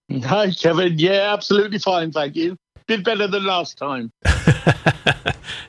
Hi, 0.25 0.51
Kevin. 0.51 0.99
Yeah, 0.99 1.31
absolutely 1.33 1.79
fine, 1.79 2.11
thank 2.11 2.35
you. 2.35 2.57
Bit 2.85 3.05
better 3.05 3.27
than 3.27 3.45
last 3.45 3.77
time. 3.77 4.11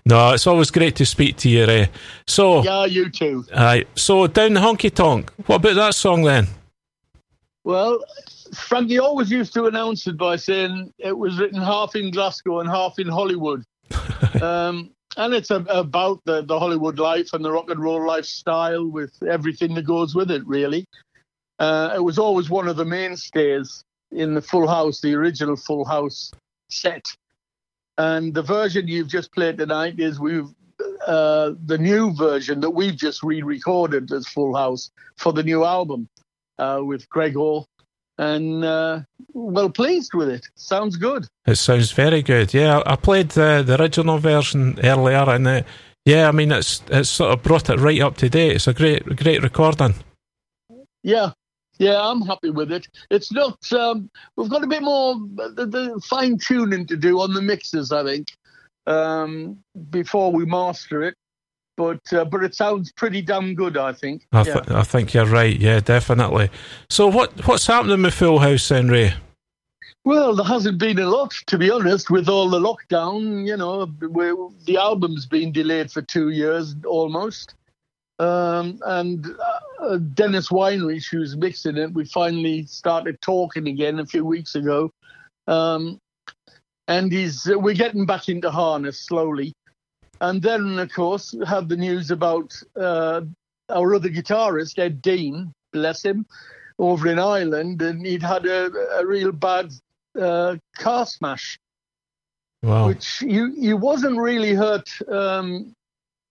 No, 0.05 0.33
it's 0.33 0.47
always 0.47 0.71
great 0.71 0.97
to 0.97 1.07
speak 1.07 1.37
to 1.37 1.51
you, 1.51 1.67
Ray. 1.67 1.91
So, 2.27 2.65
Yeah, 2.65 2.87
you 2.87 3.11
too. 3.11 3.45
aye, 3.55 3.85
so 3.95 4.27
Down 4.27 4.55
the 4.55 4.61
Honky 4.61 4.93
Tonk. 4.93 5.31
What 5.47 5.57
about 5.57 5.75
that 5.75 5.95
song 5.95 6.23
then? 6.23 6.49
Well, 7.63 8.03
Frankie 8.55 8.99
always 8.99 9.31
used 9.31 9.55
to 9.55 9.67
announce 9.67 10.07
it 10.07 10.17
by 10.17 10.37
saying 10.37 10.93
it 10.99 11.17
was 11.17 11.39
written 11.39 11.61
half 11.61 11.95
in 11.97 12.11
Glasgow 12.11 12.61
and 12.61 12.69
half 12.69 12.99
in 12.99 13.09
Hollywood. 13.09 13.65
um, 14.43 14.91
and 15.17 15.35
it's 15.35 15.51
a, 15.51 15.57
about 15.69 16.21
the, 16.25 16.43
the 16.43 16.59
Hollywood 16.59 16.99
life 16.99 17.33
and 17.33 17.45
the 17.45 17.51
rock 17.51 17.71
and 17.71 17.81
roll 17.81 18.07
lifestyle 18.07 18.87
with 18.87 19.13
everything 19.23 19.75
that 19.75 19.85
goes 19.85 20.15
with 20.15 20.31
it, 20.31 20.47
really. 20.47 20.87
Uh, 21.59 21.93
it 21.97 22.01
was 22.01 22.19
always 22.19 22.49
one 22.49 22.69
of 22.69 22.77
the 22.77 22.85
mainstays 22.85 23.83
in 24.13 24.35
the 24.35 24.43
Full 24.43 24.69
House, 24.69 25.01
the 25.01 25.15
original 25.15 25.57
Full 25.57 25.85
House 25.85 26.31
set. 26.71 27.05
And 27.97 28.33
the 28.33 28.43
version 28.43 28.87
you've 28.87 29.09
just 29.09 29.33
played 29.33 29.59
tonight 29.59 29.99
is 29.99 30.21
we've 30.21 30.49
uh, 31.07 31.55
the 31.67 31.79
new 31.79 32.15
version 32.15 32.61
that 32.61 32.71
we've 32.71 32.97
just 32.97 33.23
re-recorded 33.23 34.13
as 34.13 34.29
Full 34.29 34.55
House 34.55 34.91
for 35.17 35.33
the 35.33 35.43
new 35.43 35.65
album 35.65 36.09
uh, 36.59 36.81
with 36.85 37.09
Greg 37.09 37.35
Hall, 37.35 37.67
and 38.19 38.65
uh, 38.65 39.01
well 39.33 39.71
pleased 39.71 40.13
with 40.15 40.29
it. 40.29 40.47
Sounds 40.57 40.97
good. 40.97 41.27
It 41.47 41.57
sounds 41.57 41.93
very 41.93 42.23
good. 42.23 42.53
Yeah, 42.53 42.83
I 42.85 42.97
played 42.97 43.31
the 43.31 43.63
the 43.65 43.81
original 43.81 44.19
version 44.19 44.79
earlier, 44.83 45.25
and 45.29 45.47
uh, 45.47 45.63
yeah, 46.05 46.29
I 46.29 46.33
mean 46.33 46.53
it's 46.53 46.83
it's 46.91 47.09
sort 47.09 47.33
of 47.33 47.43
brought 47.43 47.71
it 47.71 47.81
right 47.81 48.01
up 48.01 48.17
to 48.19 48.29
date. 48.29 48.57
It's 48.57 48.67
a 48.67 48.75
great 48.75 49.05
great 49.17 49.43
recording. 49.43 49.95
Yeah, 51.03 51.31
yeah, 51.79 52.01
I'm 52.01 52.23
happy 52.23 52.51
with 52.51 52.73
it. 52.73 52.89
It's 53.11 53.33
not. 53.33 53.73
Um, 53.73 54.11
we've 54.37 54.51
got 54.51 54.65
a 54.65 54.69
bit 54.69 54.83
more 54.83 55.15
the, 55.15 55.67
the 55.67 56.01
fine 56.05 56.39
tuning 56.39 56.87
to 56.87 56.97
do 56.97 57.21
on 57.21 57.35
the 57.35 57.43
mixes, 57.43 57.93
I 57.93 58.05
think, 58.05 58.29
um, 58.87 59.59
before 59.91 60.33
we 60.33 60.45
master 60.45 61.05
it. 61.05 61.15
But 61.79 62.13
uh, 62.13 62.25
but 62.25 62.43
it 62.43 62.57
sounds 62.57 62.91
pretty 62.91 63.23
damn 63.23 63.55
good, 63.55 63.77
I 63.77 63.93
think. 63.93 64.27
I, 64.33 64.43
yeah. 64.43 64.65
I 64.71 64.83
think 64.83 65.15
you're 65.15 65.25
right. 65.25 65.57
Yeah, 65.57 65.79
definitely. 65.79 66.51
So 66.91 67.07
what 67.07 67.47
what's 67.47 67.69
happening 67.69 68.03
with 68.03 68.15
Full 68.15 68.41
House 68.41 68.69
Henry? 68.69 69.15
Well, 70.05 70.35
there 70.35 70.45
hasn't 70.45 70.79
been 70.79 70.99
a 70.99 71.07
lot, 71.07 71.31
to 71.47 71.57
be 71.57 71.71
honest, 71.71 72.11
with 72.11 72.29
all 72.29 72.51
the 72.51 72.59
lockdown. 72.59 73.47
You 73.47 73.57
know, 73.57 73.85
the 73.85 74.77
album's 74.77 75.27
been 75.27 75.53
delayed 75.53 75.93
for 75.93 76.03
two 76.03 76.31
years 76.31 76.75
almost. 76.85 77.55
Um, 78.19 78.81
and 78.85 79.25
uh, 79.81 79.99
Dennis 80.15 80.49
Weinreich, 80.49 81.09
who's 81.09 81.37
mixing 81.37 81.77
it, 81.77 81.95
we 81.95 82.07
finally 82.07 82.67
started 82.67 83.21
talking 83.23 83.69
again 83.69 84.01
a 84.01 84.07
few 84.07 84.25
weeks 84.25 84.57
ago. 84.57 84.91
Um, 85.47 86.01
and 86.89 87.13
he's 87.13 87.47
we're 87.47 87.75
getting 87.75 88.05
back 88.05 88.29
into 88.29 88.51
harness 88.51 88.99
slowly. 88.99 89.53
And 90.21 90.43
then, 90.43 90.79
of 90.79 90.93
course, 90.93 91.33
we 91.33 91.47
have 91.47 91.69
the 91.69 91.77
news 91.77 92.11
about 92.11 92.61
uh, 92.77 93.23
our 93.71 93.95
other 93.95 94.09
guitarist, 94.09 94.79
Ed 94.79 95.01
Deane, 95.03 95.53
bless 95.73 96.05
him, 96.05 96.27
over 96.79 97.09
in 97.09 97.19
Ireland, 97.19 97.83
and 97.83 98.05
he'd 98.05 98.23
had 98.23 98.47
a, 98.47 98.71
a 98.99 99.07
real 99.07 99.33
bad 99.33 99.73
uh, 100.21 100.57
car 100.77 101.07
smash, 101.07 101.59
Wow. 102.63 102.89
which 102.89 103.23
you 103.23 103.53
you 103.57 103.77
wasn't 103.77 104.19
really 104.19 104.53
hurt 104.53 104.91
um, 105.09 105.75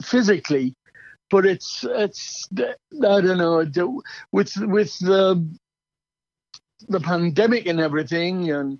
physically, 0.03 0.75
but 1.29 1.45
it's 1.45 1.85
it's 1.87 2.47
I 2.57 3.21
don't 3.21 3.37
know 3.37 3.65
with 4.33 4.51
with 4.57 4.97
the 4.99 5.47
the 6.89 6.99
pandemic 6.99 7.65
and 7.65 7.79
everything, 7.79 8.51
and 8.51 8.79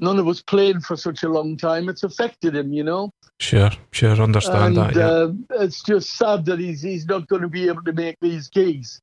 none 0.00 0.18
of 0.18 0.28
us 0.28 0.42
played 0.42 0.82
for 0.82 0.96
such 0.96 1.22
a 1.22 1.28
long 1.28 1.56
time. 1.56 1.88
It's 1.88 2.02
affected 2.02 2.54
him, 2.54 2.72
you 2.72 2.84
know. 2.84 3.10
Sure, 3.40 3.70
sure, 3.92 4.20
understand 4.20 4.76
and 4.76 4.76
that. 4.76 4.94
Yeah. 4.94 5.06
uh, 5.06 5.32
it's 5.62 5.82
just 5.82 6.16
sad 6.16 6.44
that 6.46 6.58
he's 6.58 6.82
he's 6.82 7.06
not 7.06 7.28
going 7.28 7.42
to 7.42 7.48
be 7.48 7.68
able 7.68 7.82
to 7.84 7.92
make 7.92 8.16
these 8.20 8.48
gigs. 8.48 9.00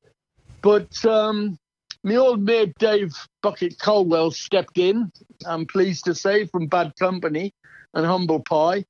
But 0.61 1.05
um, 1.05 1.57
my 2.03 2.15
old 2.15 2.41
mate 2.41 2.73
Dave 2.79 3.13
Bucket 3.41 3.79
Colwell 3.79 4.31
stepped 4.31 4.77
in. 4.77 5.11
I'm 5.45 5.65
pleased 5.65 6.05
to 6.05 6.15
say 6.15 6.45
from 6.45 6.67
Bad 6.67 6.93
Company 6.99 7.53
and 7.93 8.05
Humble 8.05 8.41
Pie, 8.41 8.85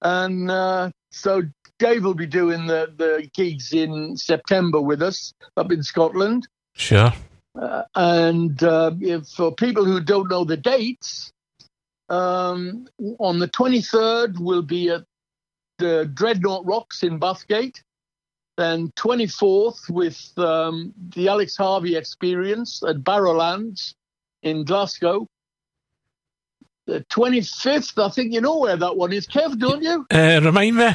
and 0.00 0.50
uh, 0.50 0.90
so 1.10 1.42
Dave 1.78 2.04
will 2.04 2.14
be 2.14 2.26
doing 2.26 2.66
the 2.66 2.92
the 2.96 3.28
gigs 3.34 3.72
in 3.72 4.16
September 4.16 4.80
with 4.80 5.02
us 5.02 5.34
up 5.56 5.70
in 5.70 5.82
Scotland. 5.82 6.48
Sure. 6.74 7.12
Uh, 7.60 7.82
and 7.94 8.62
uh, 8.62 8.92
if 9.00 9.26
for 9.28 9.54
people 9.54 9.84
who 9.84 10.00
don't 10.00 10.30
know 10.30 10.44
the 10.44 10.56
dates, 10.56 11.32
um, 12.08 12.88
on 13.18 13.38
the 13.38 13.48
23rd 13.48 14.38
we'll 14.38 14.62
be 14.62 14.90
at 14.90 15.04
the 15.78 16.10
Dreadnought 16.12 16.64
Rocks 16.66 17.02
in 17.02 17.18
Bathgate. 17.18 17.82
Then 18.58 18.92
24th 18.96 19.88
with 19.88 20.32
um, 20.36 20.92
the 21.14 21.28
Alex 21.28 21.56
Harvey 21.56 21.96
Experience 21.96 22.82
at 22.86 22.96
Barrowlands 22.96 23.94
in 24.42 24.64
Glasgow. 24.64 25.26
The 26.86 27.04
25th, 27.10 28.02
I 28.02 28.10
think 28.10 28.32
you 28.34 28.40
know 28.40 28.58
where 28.58 28.76
that 28.76 28.96
one 28.96 29.12
is, 29.12 29.26
Kev, 29.26 29.58
don't 29.58 29.82
you? 29.82 30.04
Uh, 30.10 30.40
remind 30.42 30.76
me. 30.76 30.90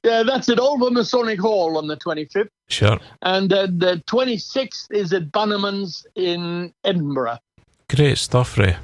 yeah, 0.03 0.23
that's 0.23 0.49
at 0.49 0.59
Old 0.59 0.81
Masonic 0.93 1.39
Hall 1.39 1.77
on 1.77 1.87
the 1.87 1.97
25th. 1.97 2.49
Sure. 2.67 2.99
And 3.21 3.51
uh, 3.51 3.67
the 3.67 4.03
26th 4.07 4.91
is 4.91 5.13
at 5.13 5.31
Bannerman's 5.31 6.05
in 6.15 6.73
Edinburgh. 6.83 7.37
Great 7.89 8.17
stuff, 8.17 8.57
Ray. 8.57 8.77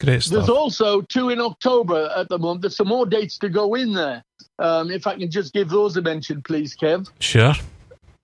Great 0.00 0.22
stuff. 0.22 0.32
There's 0.32 0.48
also 0.48 1.02
two 1.02 1.30
in 1.30 1.40
October 1.40 2.12
at 2.16 2.28
the 2.28 2.38
moment. 2.38 2.62
There's 2.62 2.76
some 2.76 2.88
more 2.88 3.06
dates 3.06 3.38
to 3.38 3.48
go 3.48 3.74
in 3.74 3.92
there. 3.92 4.24
Um, 4.58 4.90
if 4.90 5.06
I 5.06 5.16
can 5.16 5.30
just 5.30 5.52
give 5.52 5.68
those 5.68 5.96
a 5.96 6.02
mention, 6.02 6.42
please, 6.42 6.76
Kev. 6.76 7.08
Sure. 7.20 7.54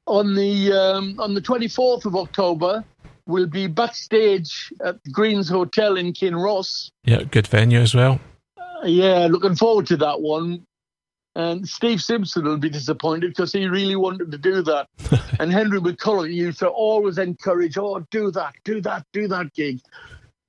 On 0.06 0.34
the 0.34 0.72
um, 0.72 1.20
on 1.20 1.34
the 1.34 1.40
24th 1.40 2.06
of 2.06 2.16
October, 2.16 2.84
we'll 3.26 3.46
be 3.46 3.66
backstage 3.66 4.72
at 4.84 5.02
the 5.04 5.10
Greens 5.10 5.48
Hotel 5.48 5.96
in 5.96 6.12
Kinross. 6.12 6.90
Yeah, 7.04 7.22
good 7.24 7.46
venue 7.46 7.78
as 7.78 7.94
well. 7.94 8.18
Uh, 8.56 8.86
yeah, 8.86 9.28
looking 9.30 9.54
forward 9.54 9.86
to 9.88 9.96
that 9.98 10.20
one. 10.20 10.66
And 11.38 11.66
Steve 11.68 12.02
Simpson 12.02 12.44
will 12.44 12.58
be 12.58 12.68
disappointed 12.68 13.28
because 13.30 13.52
he 13.52 13.66
really 13.68 13.94
wanted 13.94 14.32
to 14.32 14.38
do 14.38 14.60
that. 14.62 14.88
and 15.40 15.52
Henry 15.52 15.78
McCullough 15.80 16.30
used 16.32 16.58
to 16.58 16.68
always 16.68 17.16
encourage, 17.16 17.78
"Oh, 17.78 18.04
do 18.10 18.30
that, 18.32 18.54
do 18.64 18.80
that, 18.80 19.06
do 19.12 19.28
that 19.28 19.54
gig." 19.54 19.78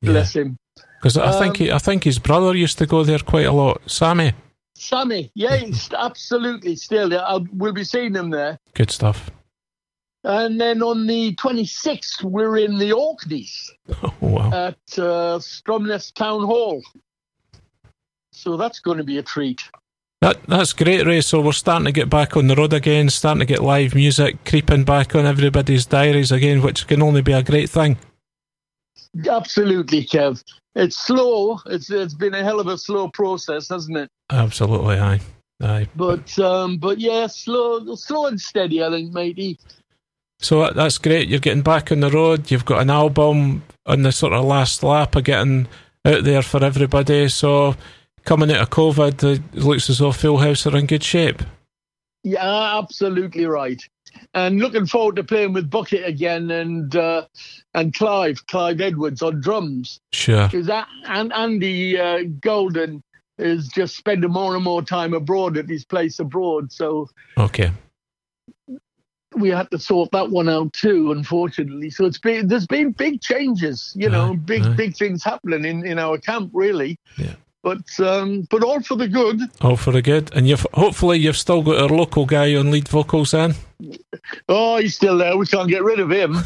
Bless 0.01 0.35
him. 0.35 0.57
Because 0.99 1.15
I 1.15 1.31
think 1.39 1.59
Um, 1.61 1.65
he, 1.67 1.71
I 1.71 1.77
think 1.77 2.03
his 2.05 2.17
brother 2.17 2.55
used 2.55 2.77
to 2.79 2.87
go 2.87 3.03
there 3.03 3.19
quite 3.19 3.45
a 3.45 3.51
lot. 3.51 3.81
Sammy, 3.85 4.33
Sammy, 4.75 5.29
yeah, 5.35 5.57
he's 5.63 5.93
absolutely 5.93 6.75
still. 6.75 7.11
yeah, 7.13 7.19
I'll, 7.19 7.45
we'll 7.53 7.71
be 7.73 7.83
seeing 7.83 8.15
him 8.15 8.31
there. 8.31 8.57
good 8.73 8.89
stuff. 8.89 9.29
And 10.23 10.59
then 10.59 10.81
on 10.81 11.05
the 11.07 11.33
26th, 11.35 12.23
we're 12.23 12.57
in 12.57 12.77
the 12.79 12.91
Orkneys 12.93 13.69
Oh 14.03 14.13
wow. 14.19 14.51
at 14.51 14.97
uh, 14.97 15.37
Stromness 15.39 16.11
Town 16.13 16.43
Hall. 16.45 16.81
So 18.33 18.57
that's 18.57 18.79
going 18.79 18.97
to 18.97 19.03
be 19.05 19.17
a 19.19 19.23
treat. 19.23 19.61
That 20.21 20.43
that's 20.43 20.73
great, 20.73 21.05
Ray. 21.05 21.21
So 21.21 21.39
we're 21.39 21.53
starting 21.53 21.85
to 21.85 21.93
get 21.93 22.09
back 22.09 22.35
on 22.35 22.47
the 22.47 22.55
road 22.55 22.73
again, 22.73 23.09
starting 23.09 23.39
to 23.39 23.45
get 23.45 23.63
live 23.63 23.95
music 23.95 24.43
creeping 24.45 24.83
back 24.83 25.15
on 25.15 25.25
everybody's 25.25 25.85
diaries 25.85 26.31
again, 26.31 26.61
which 26.61 26.87
can 26.87 27.01
only 27.01 27.21
be 27.21 27.31
a 27.31 27.41
great 27.41 27.69
thing. 27.69 27.97
Absolutely, 29.29 30.05
Kev. 30.05 30.43
It's 30.75 30.97
slow. 30.97 31.59
It's 31.67 31.89
it's 31.89 32.13
been 32.13 32.33
a 32.33 32.43
hell 32.43 32.59
of 32.59 32.67
a 32.67 32.77
slow 32.77 33.07
process, 33.07 33.69
hasn't 33.69 33.97
it? 33.97 34.09
Absolutely, 34.29 34.99
aye, 34.99 35.21
aye. 35.61 35.87
But 35.95 36.37
um, 36.37 36.77
but 36.77 36.99
yeah, 36.99 37.27
slow, 37.27 37.95
slow 37.95 38.27
and 38.27 38.39
steady. 38.39 38.83
I 38.83 38.89
think, 38.89 39.13
matey. 39.13 39.57
So 40.41 40.69
that's 40.71 40.97
great. 40.97 41.29
You're 41.29 41.39
getting 41.39 41.63
back 41.63 41.91
on 41.91 42.01
the 42.01 42.09
road. 42.09 42.51
You've 42.51 42.65
got 42.65 42.81
an 42.81 42.89
album 42.89 43.63
on 43.85 44.03
the 44.03 44.11
sort 44.11 44.33
of 44.33 44.45
last 44.45 44.83
lap 44.83 45.15
of 45.15 45.23
getting 45.23 45.67
out 46.05 46.23
there 46.23 46.41
for 46.41 46.63
everybody. 46.63 47.27
So 47.29 47.75
coming 48.29 48.51
out 48.51 48.61
of 48.61 48.69
COVID, 48.69 49.23
it 49.23 49.55
looks 49.55 49.89
as 49.89 49.97
though 49.97 50.11
Full 50.11 50.37
House 50.37 50.67
are 50.67 50.77
in 50.77 50.85
good 50.85 51.03
shape. 51.03 51.41
Yeah, 52.23 52.77
absolutely 52.77 53.47
right. 53.47 53.81
And 54.35 54.59
looking 54.59 54.85
forward 54.85 55.15
to 55.15 55.23
playing 55.23 55.53
with 55.53 55.67
Bucket 55.67 56.05
again 56.05 56.51
and 56.51 56.95
uh, 56.95 57.25
and 57.73 57.91
Clive, 57.91 58.45
Clive 58.45 58.81
Edwards 58.81 59.23
on 59.23 59.41
drums. 59.41 59.99
Sure. 60.13 60.45
Because 60.45 60.67
that 60.67 60.87
and 61.07 61.33
Andy 61.33 61.99
uh, 61.99 62.19
Golden 62.39 63.01
is 63.39 63.67
just 63.69 63.95
spending 63.97 64.29
more 64.31 64.53
and 64.53 64.63
more 64.63 64.83
time 64.83 65.15
abroad 65.15 65.57
at 65.57 65.67
his 65.67 65.83
place 65.83 66.19
abroad. 66.19 66.71
So 66.71 67.09
Okay. 67.37 67.71
we 69.35 69.49
had 69.49 69.71
to 69.71 69.79
sort 69.79 70.11
that 70.11 70.29
one 70.29 70.49
out 70.49 70.71
too, 70.73 71.11
unfortunately. 71.11 71.89
So 71.89 72.05
it's 72.05 72.19
been 72.19 72.47
there's 72.47 72.67
been 72.67 72.91
big 72.91 73.21
changes, 73.21 73.93
you 73.95 74.09
know, 74.09 74.35
big 74.35 74.63
aye. 74.65 74.73
big 74.75 74.95
things 74.95 75.23
happening 75.23 75.65
in, 75.65 75.83
in 75.83 75.97
our 75.97 76.19
camp 76.19 76.51
really. 76.53 76.99
Yeah. 77.17 77.33
But 77.61 77.99
um, 77.99 78.47
but 78.49 78.63
all 78.63 78.81
for 78.81 78.95
the 78.95 79.07
good. 79.07 79.41
All 79.61 79.75
for 79.75 79.91
the 79.91 80.01
good. 80.01 80.33
And 80.33 80.47
you've 80.47 80.65
hopefully 80.73 81.19
you've 81.19 81.35
still 81.37 81.61
got 81.61 81.81
our 81.81 81.89
local 81.89 82.25
guy 82.25 82.55
on 82.55 82.71
lead 82.71 82.87
vocals 82.87 83.31
then. 83.31 83.55
Oh, 84.47 84.77
he's 84.77 84.95
still 84.95 85.17
there. 85.17 85.37
We 85.37 85.45
can't 85.45 85.67
get 85.69 85.83
rid 85.83 85.99
of 85.99 86.09
him. 86.11 86.33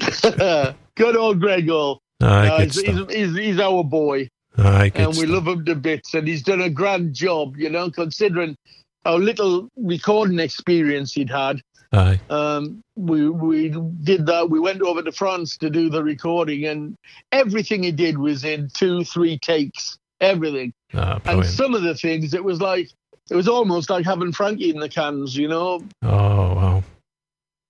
good 0.96 1.16
old 1.16 1.40
Gregor. 1.40 1.94
Aye, 2.20 2.48
Uh, 2.48 2.58
good 2.58 2.64
he's, 2.72 2.80
he's, 2.82 3.12
he's, 3.14 3.36
he's 3.36 3.60
our 3.60 3.84
boy. 3.84 4.28
Aye, 4.58 4.88
good 4.90 5.00
and 5.00 5.08
we 5.10 5.14
stuff. 5.14 5.30
love 5.30 5.48
him 5.48 5.64
to 5.66 5.74
bits. 5.74 6.14
And 6.14 6.26
he's 6.26 6.42
done 6.42 6.60
a 6.62 6.70
grand 6.70 7.14
job, 7.14 7.56
you 7.56 7.68
know, 7.70 7.90
considering 7.90 8.56
how 9.04 9.16
little 9.18 9.68
recording 9.76 10.38
experience 10.38 11.12
he'd 11.12 11.30
had. 11.30 11.60
Aye. 11.96 12.20
Um, 12.30 12.82
we 12.96 13.28
we 13.28 13.68
did 14.02 14.26
that. 14.26 14.50
We 14.50 14.60
went 14.60 14.82
over 14.82 15.02
to 15.02 15.12
France 15.12 15.56
to 15.58 15.70
do 15.70 15.88
the 15.88 16.02
recording, 16.04 16.66
and 16.66 16.94
everything 17.32 17.82
he 17.82 17.92
did 17.92 18.18
was 18.18 18.44
in 18.44 18.68
two, 18.74 19.04
three 19.04 19.38
takes. 19.38 19.98
Everything, 20.20 20.72
Ah, 20.94 21.20
and 21.26 21.44
some 21.44 21.74
of 21.74 21.82
the 21.82 21.94
things 21.94 22.32
it 22.32 22.42
was 22.42 22.60
like 22.60 22.88
it 23.30 23.34
was 23.36 23.48
almost 23.48 23.90
like 23.90 24.04
having 24.06 24.32
Frankie 24.32 24.70
in 24.70 24.78
the 24.80 24.88
cans. 24.88 25.36
You 25.36 25.48
know, 25.48 25.82
Oh, 26.02 26.08
wow. 26.54 26.84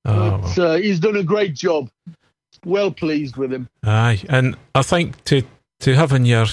Oh, 0.05 0.39
But, 0.55 0.59
uh, 0.59 0.75
he's 0.77 1.01
done 1.01 1.17
a 1.17 1.25
great 1.25 1.55
job. 1.55 1.89
Well 2.65 2.93
pleased 2.93 3.37
with 3.37 3.53
him. 3.53 3.69
Aye, 3.85 4.23
and 4.29 4.57
I 4.77 4.83
think 4.83 5.23
to 5.25 5.43
to 5.81 5.95
have 5.97 6.13
on 6.13 6.25
your 6.25 6.47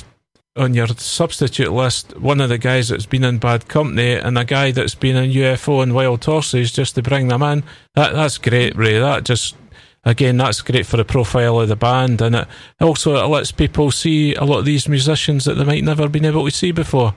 on 0.56 0.74
your 0.74 0.88
substitute 0.88 1.72
list 1.72 2.16
one 2.20 2.40
of 2.40 2.50
the 2.50 2.58
guys 2.58 2.90
that's 2.90 3.08
been 3.08 3.24
in 3.24 3.40
bad 3.40 3.68
company 3.68 4.14
and 4.14 4.38
a 4.38 4.46
guy 4.46 4.72
that's 4.72 4.94
been 4.94 5.16
in 5.16 5.32
UFO 5.32 5.82
and 5.82 5.96
Wild 5.96 6.24
Horses 6.24 6.72
just 6.72 6.96
to 6.96 7.02
bring 7.02 7.28
them 7.28 7.42
in, 7.42 7.64
that 7.96 8.14
that's 8.14 8.38
great, 8.38 8.76
Ray. 8.76 9.00
That 9.00 9.24
just 9.24 9.56
again, 10.04 10.38
that's 10.38 10.62
great 10.62 10.86
for 10.86 10.98
the 10.98 11.06
profile 11.06 11.60
of 11.60 11.70
the 11.70 11.76
band, 11.76 12.22
and 12.22 12.36
it 12.36 12.48
also 12.80 13.16
it 13.16 13.28
lets 13.28 13.52
people 13.52 13.90
see 13.92 14.36
a 14.36 14.44
lot 14.44 14.60
of 14.60 14.66
these 14.66 14.88
musicians 14.88 15.46
that 15.46 15.56
they 15.56 15.64
might 15.64 15.84
never 15.84 16.08
been 16.08 16.26
able 16.26 16.46
to 16.46 16.52
see 16.52 16.72
before. 16.72 17.16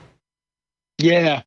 Yeah. 0.97 1.43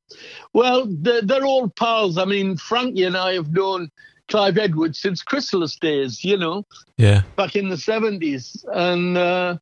Well, 0.52 0.86
they're, 0.88 1.22
they're 1.22 1.44
all 1.44 1.68
pals. 1.70 2.18
I 2.18 2.24
mean, 2.24 2.56
Frankie 2.56 3.04
and 3.04 3.16
I 3.16 3.34
have 3.34 3.52
known 3.52 3.90
Clive 4.28 4.58
Edwards 4.58 5.00
since 5.00 5.22
Chrysalis 5.22 5.76
days, 5.76 6.24
you 6.24 6.36
know, 6.36 6.64
Yeah, 6.96 7.22
back 7.34 7.56
in 7.56 7.68
the 7.68 7.76
70s. 7.76 8.64
And 8.72 9.16
uh, 9.16 9.58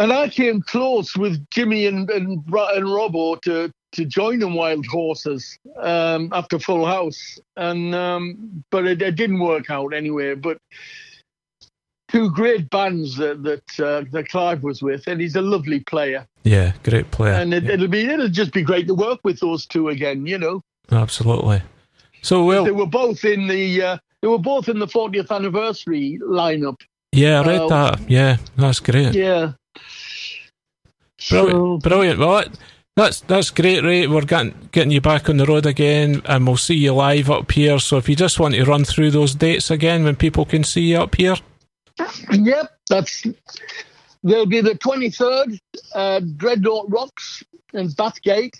and 0.00 0.12
I 0.12 0.28
came 0.28 0.62
close 0.62 1.16
with 1.16 1.46
Jimmy 1.50 1.86
and, 1.86 2.08
and, 2.10 2.28
and 2.28 2.86
Robbo 2.86 3.40
to, 3.42 3.70
to 3.92 4.04
join 4.06 4.42
in 4.42 4.54
Wild 4.54 4.86
Horses 4.86 5.58
um, 5.78 6.30
after 6.32 6.58
Full 6.58 6.86
House. 6.86 7.38
And 7.56 7.94
um, 7.94 8.64
But 8.70 8.86
it, 8.86 9.02
it 9.02 9.16
didn't 9.16 9.40
work 9.40 9.70
out 9.70 9.92
anyway. 9.92 10.34
But 10.34 10.56
two 12.08 12.30
great 12.30 12.70
bands 12.70 13.16
that 13.16 13.42
that, 13.42 13.84
uh, 13.84 14.04
that 14.12 14.28
Clive 14.28 14.62
was 14.62 14.82
with, 14.82 15.06
and 15.06 15.20
he's 15.20 15.36
a 15.36 15.42
lovely 15.42 15.80
player. 15.80 16.26
yeah, 16.44 16.72
great 16.82 17.10
player. 17.10 17.34
and 17.34 17.52
it, 17.54 17.68
it'll 17.68 17.88
be 17.88 18.04
it'll 18.04 18.28
just 18.28 18.52
be 18.52 18.62
great 18.62 18.86
to 18.86 18.94
work 18.94 19.20
with 19.22 19.38
those 19.40 19.66
two 19.66 19.90
again. 19.90 20.26
You 20.26 20.38
know, 20.38 20.62
Absolutely. 20.90 21.62
So 22.22 22.44
well, 22.44 22.64
they 22.64 22.72
were 22.72 22.86
both 22.86 23.24
in 23.24 23.46
the 23.48 23.82
uh, 23.82 23.98
they 24.22 24.28
were 24.28 24.38
both 24.38 24.68
in 24.68 24.78
the 24.78 24.86
40th 24.86 25.30
anniversary 25.30 26.18
lineup. 26.22 26.80
yeah, 27.12 27.40
I 27.40 27.46
read 27.46 27.60
uh, 27.60 27.68
that. 27.68 28.10
Yeah, 28.10 28.36
that's 28.56 28.80
great. 28.80 29.14
Yeah, 29.14 29.52
Brilliant, 31.28 31.82
brilliant. 31.82 32.18
Well, 32.18 32.38
that, 32.38 32.58
that's 32.96 33.20
that's 33.22 33.50
great, 33.50 33.84
Ray. 33.84 34.06
We're 34.06 34.22
getting 34.22 34.68
getting 34.72 34.90
you 34.90 35.00
back 35.00 35.28
on 35.28 35.36
the 35.36 35.46
road 35.46 35.66
again, 35.66 36.22
and 36.24 36.46
we'll 36.46 36.56
see 36.56 36.74
you 36.74 36.92
live 36.94 37.30
up 37.30 37.50
here. 37.52 37.78
So 37.78 37.96
if 37.98 38.08
you 38.08 38.16
just 38.16 38.40
want 38.40 38.54
to 38.54 38.64
run 38.64 38.84
through 38.84 39.10
those 39.10 39.34
dates 39.34 39.70
again, 39.70 40.04
when 40.04 40.16
people 40.16 40.44
can 40.44 40.64
see 40.64 40.82
you 40.82 40.98
up 40.98 41.14
here, 41.14 41.36
yep. 42.32 42.70
That's 42.88 43.24
there'll 44.22 44.46
be 44.46 44.60
the 44.60 44.74
23rd 44.74 45.58
uh, 45.94 46.20
Dreadnought 46.36 46.90
Rocks 46.90 47.42
in 47.72 47.88
Bathgate. 47.88 48.56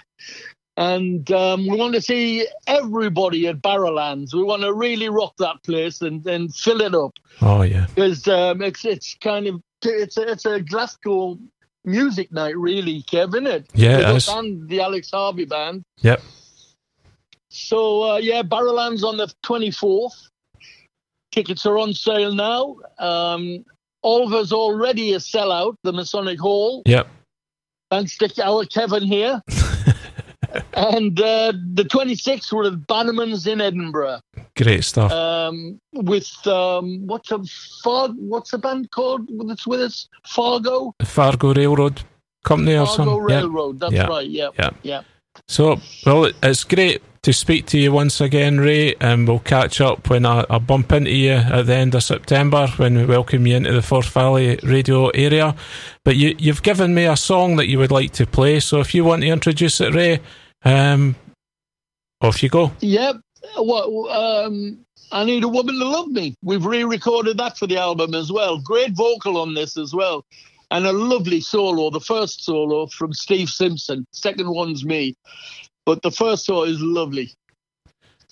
And 0.77 1.31
um, 1.32 1.66
we 1.66 1.77
want 1.77 1.95
to 1.95 2.01
see 2.01 2.47
everybody 2.66 3.49
at 3.49 3.61
Barrowlands. 3.61 4.32
We 4.32 4.45
want 4.45 4.62
to 4.62 4.73
really 4.73 5.11
rock 5.11 5.35
that 5.39 5.62
place 5.62 6.01
and, 6.01 6.27
and 6.27 6.55
fill 6.55 6.81
it 6.81 6.95
up. 6.95 7.19
oh 7.43 7.62
yeah, 7.62 7.87
because 7.95 8.27
um, 8.28 8.62
it's 8.62 8.85
it's 8.85 9.15
kind 9.20 9.47
of 9.47 9.61
it's 9.82 10.16
a, 10.16 10.31
it's 10.31 10.47
a 10.47 10.61
Glasgow 10.61 11.39
music 11.85 12.31
night, 12.32 12.57
really, 12.57 13.02
Kevin. 13.02 13.47
It 13.47 13.66
Yeah, 13.74 14.15
it 14.15 14.28
and 14.28 14.69
the 14.69 14.81
Alex 14.81 15.11
Harvey 15.11 15.44
band. 15.44 15.82
yep, 16.02 16.23
So 17.51 18.12
uh, 18.12 18.16
yeah, 18.19 18.43
Barrowlands 18.43 19.02
on 19.02 19.16
the 19.16 19.32
twenty 19.43 19.70
fourth. 19.70 20.15
Tickets 21.32 21.65
are 21.66 21.78
on 21.78 21.93
sale 21.94 22.35
now. 22.35 22.77
Um, 22.98 23.65
Alva's 24.05 24.52
already 24.52 25.12
a 25.15 25.19
sellout. 25.19 25.74
The 25.85 25.93
Masonic 25.93 26.40
Hall. 26.40 26.82
yep. 26.86 27.07
Thanks 27.90 28.16
to 28.19 28.44
our 28.44 28.65
Kevin 28.66 29.02
here. 29.02 29.40
and 30.74 31.20
uh, 31.20 31.52
the 31.74 31.85
26th 31.85 32.52
we're 32.52 32.66
at 32.68 32.86
Bannerman's 32.86 33.47
in 33.47 33.60
Edinburgh. 33.60 34.20
Great 34.56 34.85
stuff. 34.85 35.10
um, 35.12 35.81
with 35.93 36.31
um, 36.47 37.06
what's 37.06 37.31
a 37.31 37.40
Far, 37.82 38.09
what's 38.10 38.51
the 38.51 38.59
band 38.59 38.90
called 38.90 39.28
that's 39.47 39.66
with 39.66 39.81
us? 39.81 40.09
Fargo, 40.27 40.94
Fargo 41.02 41.55
Railroad 41.55 42.02
Company 42.44 42.77
or 42.77 42.86
Fargo 42.86 42.97
something. 42.97 43.28
Yep. 43.31 43.43
Railroad. 43.43 43.81
That's 43.81 43.93
Yeah. 43.94 44.06
right. 44.06 44.28
Yeah, 44.28 44.48
Yeah. 44.59 44.70
yeah. 44.82 45.02
So, 45.48 45.78
well, 46.05 46.31
it's 46.43 46.64
great 46.64 47.02
to 47.22 47.32
speak 47.32 47.66
to 47.66 47.78
you 47.78 47.93
once 47.93 48.20
again, 48.20 48.59
Ray, 48.59 48.94
and 49.01 49.28
we'll 49.28 49.39
catch 49.40 49.81
up 49.81 50.09
when 50.09 50.24
I, 50.27 50.44
I 50.48 50.59
bump 50.59 50.90
into 50.93 51.10
you 51.10 51.32
at 51.32 51.66
the 51.66 51.74
end 51.74 51.94
of 51.94 52.02
September 52.02 52.66
when 52.78 52.97
we 52.97 53.05
welcome 53.05 53.47
you 53.47 53.56
into 53.56 53.72
the 53.72 53.82
Forth 53.82 54.09
Valley 54.09 54.59
radio 54.62 55.09
area. 55.10 55.55
But 56.05 56.16
you, 56.16 56.35
you've 56.39 56.62
given 56.62 56.94
me 56.94 57.05
a 57.05 57.16
song 57.16 57.56
that 57.56 57.68
you 57.68 57.78
would 57.78 57.93
like 57.93 58.12
to 58.14 58.27
play, 58.27 58.59
so 58.60 58.81
if 58.81 58.94
you 58.94 59.05
want 59.05 59.22
to 59.22 59.28
introduce 59.28 59.81
it, 59.81 59.94
Ray, 59.94 60.20
um, 60.65 61.16
off 62.20 62.43
you 62.43 62.49
go. 62.49 62.73
Yep. 62.81 63.16
Well, 63.59 64.09
um, 64.11 64.85
I 65.12 65.24
need 65.24 65.45
a 65.45 65.49
woman 65.49 65.78
to 65.78 65.85
love 65.85 66.09
me. 66.09 66.35
We've 66.43 66.65
re-recorded 66.65 67.39
that 67.39 67.57
for 67.57 67.66
the 67.66 67.78
album 67.78 68.15
as 68.15 68.31
well. 68.31 68.61
Great 68.61 68.93
vocal 68.93 69.39
on 69.39 69.55
this 69.55 69.77
as 69.77 69.95
well, 69.95 70.24
and 70.70 70.87
a 70.87 70.93
lovely 70.93 71.41
solo. 71.41 71.91
The 71.91 72.01
first 72.01 72.45
solo 72.45 72.87
from 72.87 73.12
Steve 73.12 73.49
Simpson. 73.49 74.07
Second 74.12 74.51
one's 74.51 74.85
me, 74.85 75.16
but 75.87 76.03
the 76.03 76.11
first 76.11 76.45
solo 76.45 76.65
is 76.65 76.81
lovely. 76.81 77.32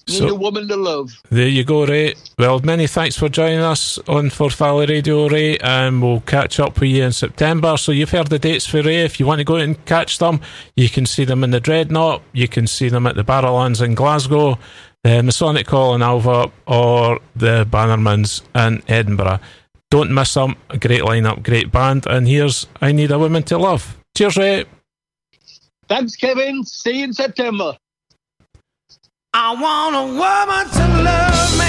Need 0.08 0.16
So- 0.16 0.28
a 0.28 0.34
woman 0.34 0.66
to 0.68 0.76
love. 0.76 1.12
There 1.30 1.46
you 1.48 1.64
go, 1.64 1.84
Ray. 1.86 2.14
Well, 2.38 2.60
many 2.60 2.86
thanks 2.86 3.16
for 3.16 3.28
joining 3.28 3.60
us 3.60 3.98
on 4.08 4.30
Forth 4.30 4.54
Valley 4.54 4.86
Radio, 4.86 5.28
Ray, 5.28 5.58
and 5.58 6.02
we'll 6.02 6.20
catch 6.20 6.58
up 6.58 6.80
with 6.80 6.90
you 6.90 7.04
in 7.04 7.12
September. 7.12 7.76
So 7.76 7.92
you've 7.92 8.10
heard 8.10 8.28
the 8.28 8.38
dates 8.38 8.66
for 8.66 8.80
Ray. 8.82 9.04
If 9.04 9.20
you 9.20 9.26
want 9.26 9.38
to 9.40 9.44
go 9.44 9.56
and 9.56 9.82
catch 9.84 10.18
them, 10.18 10.40
you 10.76 10.88
can 10.88 11.04
see 11.06 11.24
them 11.24 11.44
in 11.44 11.50
the 11.50 11.60
Dreadnought, 11.60 12.22
you 12.32 12.48
can 12.48 12.66
see 12.66 12.88
them 12.88 13.06
at 13.06 13.16
the 13.16 13.24
Barrowlands 13.24 13.82
in 13.82 13.94
Glasgow, 13.94 14.58
the 15.04 15.22
Masonic 15.22 15.68
Hall 15.68 15.94
in 15.94 16.02
Alva, 16.02 16.50
or 16.66 17.20
the 17.36 17.66
Bannermans 17.70 18.42
in 18.54 18.82
Edinburgh. 18.88 19.40
Don't 19.90 20.10
miss 20.10 20.34
them. 20.34 20.56
A 20.70 20.78
great 20.78 21.02
lineup, 21.02 21.42
great 21.42 21.70
band. 21.70 22.06
And 22.06 22.26
here's 22.26 22.66
I 22.80 22.92
Need 22.92 23.10
a 23.10 23.18
Woman 23.18 23.42
to 23.44 23.58
Love. 23.58 23.96
Cheers, 24.16 24.36
Ray. 24.36 24.64
Thanks, 25.88 26.16
Kevin. 26.16 26.64
See 26.64 26.98
you 26.98 27.04
in 27.04 27.12
September. 27.14 27.76
I 29.34 29.52
want 29.52 29.94
a 29.94 30.04
woman 30.16 30.64
to 30.72 31.02
love 31.04 31.58
me. 31.58 31.67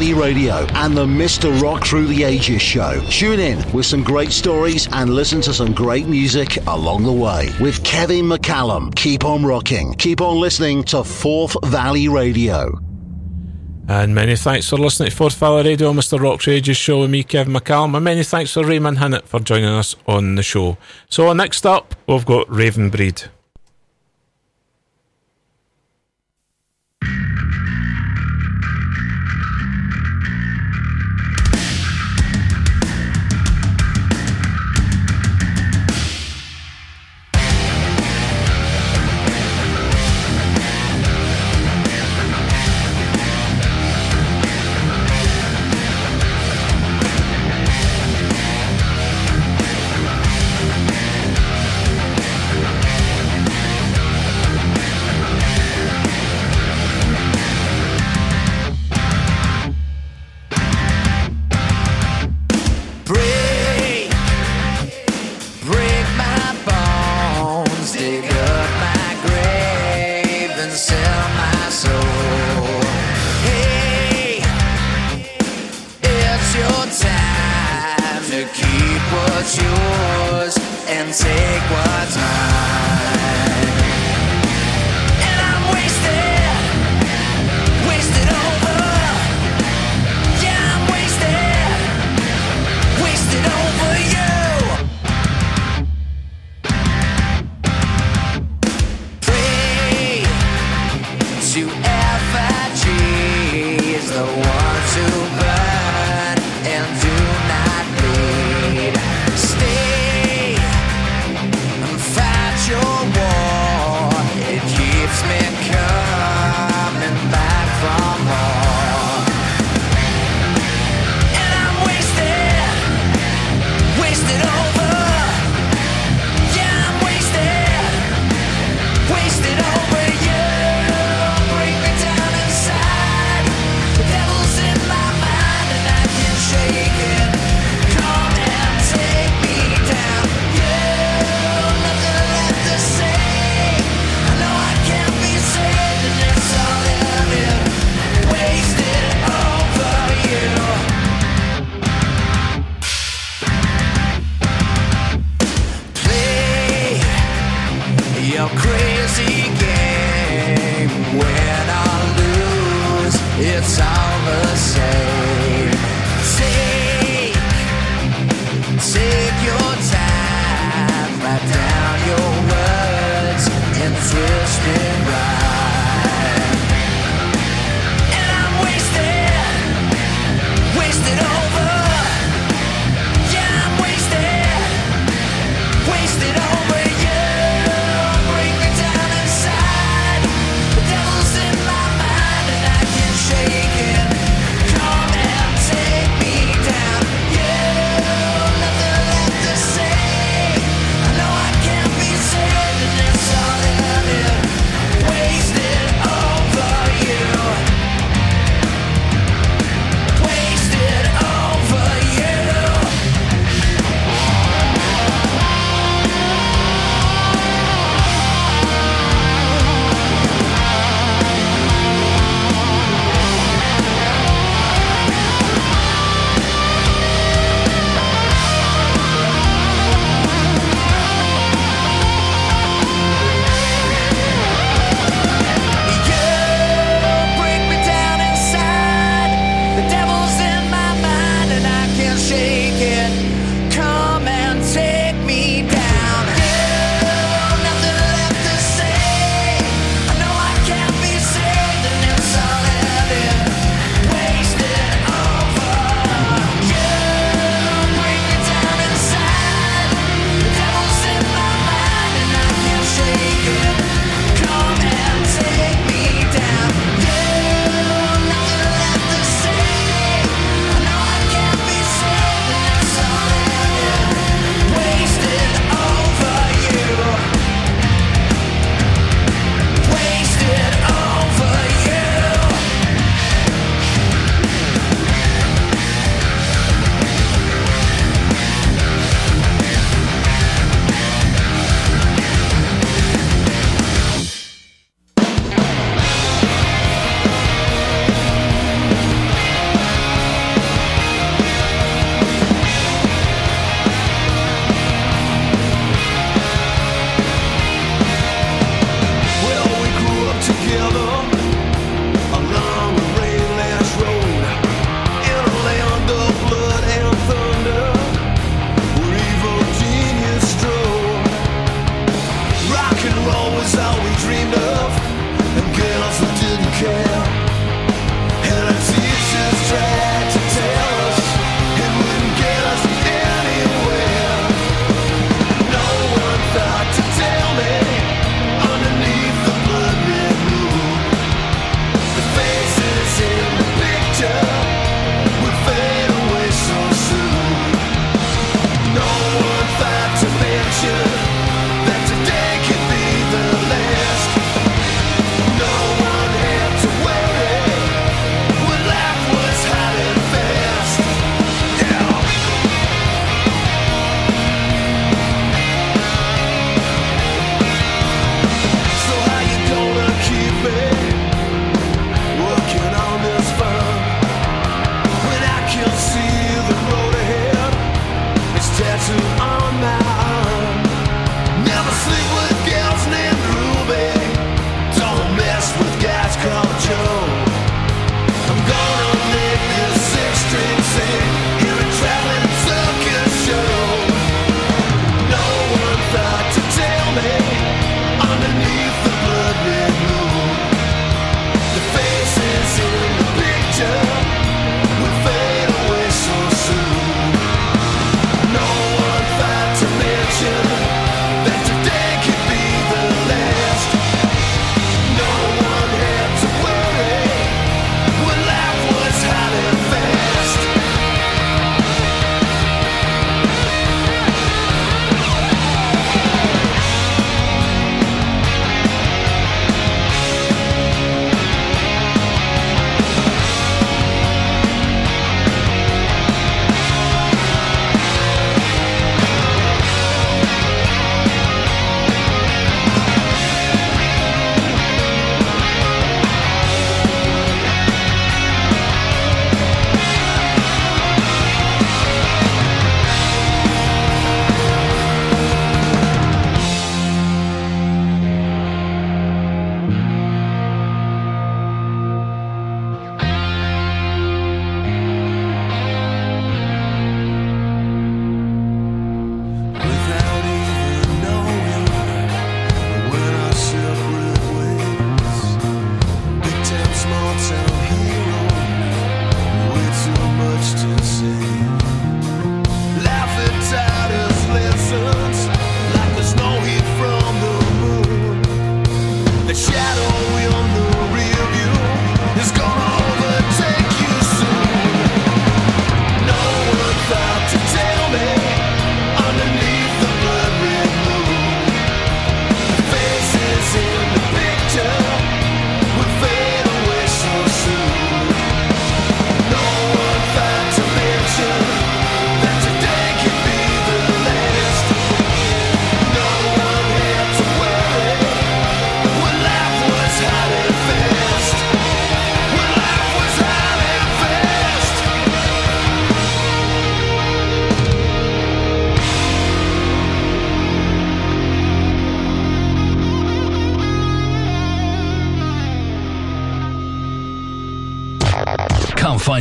Valley 0.00 0.14
Radio 0.14 0.54
and 0.76 0.96
the 0.96 1.04
Mr. 1.04 1.60
Rock 1.60 1.84
Through 1.84 2.06
the 2.06 2.24
Ages 2.24 2.62
show. 2.62 3.04
Tune 3.10 3.38
in 3.38 3.70
with 3.70 3.84
some 3.84 4.02
great 4.02 4.32
stories 4.32 4.88
and 4.92 5.12
listen 5.12 5.42
to 5.42 5.52
some 5.52 5.74
great 5.74 6.06
music 6.06 6.56
along 6.68 7.02
the 7.02 7.12
way 7.12 7.50
with 7.60 7.84
Kevin 7.84 8.24
McCallum. 8.24 8.94
Keep 8.94 9.26
on 9.26 9.44
rocking. 9.44 9.92
Keep 9.92 10.22
on 10.22 10.40
listening 10.40 10.84
to 10.84 11.04
Forth 11.04 11.54
Valley 11.66 12.08
Radio. 12.08 12.78
And 13.88 14.14
many 14.14 14.36
thanks 14.36 14.70
for 14.70 14.78
listening 14.78 15.10
to 15.10 15.16
Forth 15.16 15.34
Valley 15.34 15.68
Radio, 15.68 15.92
Mr. 15.92 16.18
Rock's 16.18 16.48
Ages 16.48 16.78
show 16.78 17.02
with 17.02 17.10
me, 17.10 17.22
Kevin 17.22 17.52
McCallum. 17.52 17.94
And 17.94 18.02
many 18.02 18.22
thanks 18.22 18.54
to 18.54 18.64
Ray 18.64 18.78
Minhinnett 18.78 19.24
for 19.24 19.38
joining 19.38 19.68
us 19.68 19.96
on 20.06 20.36
the 20.36 20.42
show. 20.42 20.78
So 21.10 21.30
next 21.34 21.66
up, 21.66 21.94
we've 22.06 22.24
got 22.24 22.50
Raven 22.50 22.88
Breed. 22.88 23.24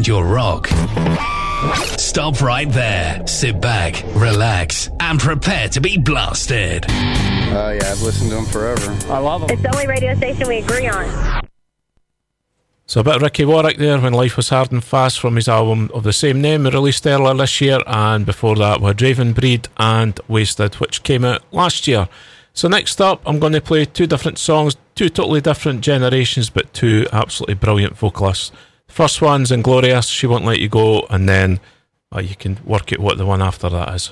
Your 0.09 0.25
rock. 0.25 0.67
Stop 1.99 2.41
right 2.41 2.67
there. 2.71 3.27
Sit 3.27 3.61
back, 3.61 4.03
relax, 4.15 4.89
and 4.99 5.19
prepare 5.19 5.69
to 5.69 5.79
be 5.79 5.99
blasted. 5.99 6.83
Oh 6.89 7.77
yeah, 7.79 7.91
I've 7.91 8.01
listened 8.01 8.31
to 8.31 8.37
them 8.37 8.45
forever. 8.45 8.97
I 9.13 9.19
love 9.19 9.41
them. 9.41 9.51
It's 9.51 9.61
the 9.61 9.71
only 9.71 9.85
radio 9.85 10.15
station 10.15 10.47
we 10.47 10.57
agree 10.57 10.87
on. 10.87 11.47
So 12.87 13.01
a 13.01 13.03
bit 13.03 13.17
of 13.17 13.21
Ricky 13.21 13.45
Warwick 13.45 13.77
there 13.77 13.99
when 13.99 14.13
life 14.13 14.35
was 14.35 14.49
hard 14.49 14.71
and 14.71 14.83
fast 14.83 15.19
from 15.19 15.35
his 15.35 15.47
album 15.47 15.91
of 15.93 16.01
the 16.01 16.11
same 16.11 16.41
name 16.41 16.63
released 16.65 17.05
earlier 17.05 17.35
this 17.35 17.61
year, 17.61 17.77
and 17.85 18.25
before 18.25 18.55
that 18.55 18.81
were 18.81 18.95
Draven 18.95 19.35
Breed 19.35 19.67
and 19.77 20.19
Wasted, 20.27 20.73
which 20.75 21.03
came 21.03 21.23
out 21.23 21.43
last 21.51 21.87
year. 21.87 22.09
So 22.55 22.67
next 22.67 22.99
up, 22.99 23.21
I'm 23.27 23.37
going 23.37 23.53
to 23.53 23.61
play 23.61 23.85
two 23.85 24.07
different 24.07 24.39
songs, 24.39 24.75
two 24.95 25.09
totally 25.09 25.39
different 25.39 25.81
generations, 25.81 26.49
but 26.49 26.73
two 26.73 27.05
absolutely 27.13 27.53
brilliant 27.53 27.95
vocalists. 27.95 28.51
First 28.89 29.21
one's 29.21 29.51
Inglorious, 29.51 30.07
She 30.07 30.27
Won't 30.27 30.43
Let 30.43 30.59
You 30.59 30.67
Go, 30.67 31.05
and 31.09 31.29
then 31.29 31.59
uh, 32.13 32.19
you 32.19 32.35
can 32.35 32.59
work 32.65 32.91
out 32.91 32.99
what 32.99 33.17
the 33.17 33.25
one 33.25 33.41
after 33.41 33.69
that 33.69 33.93
is. 33.93 34.11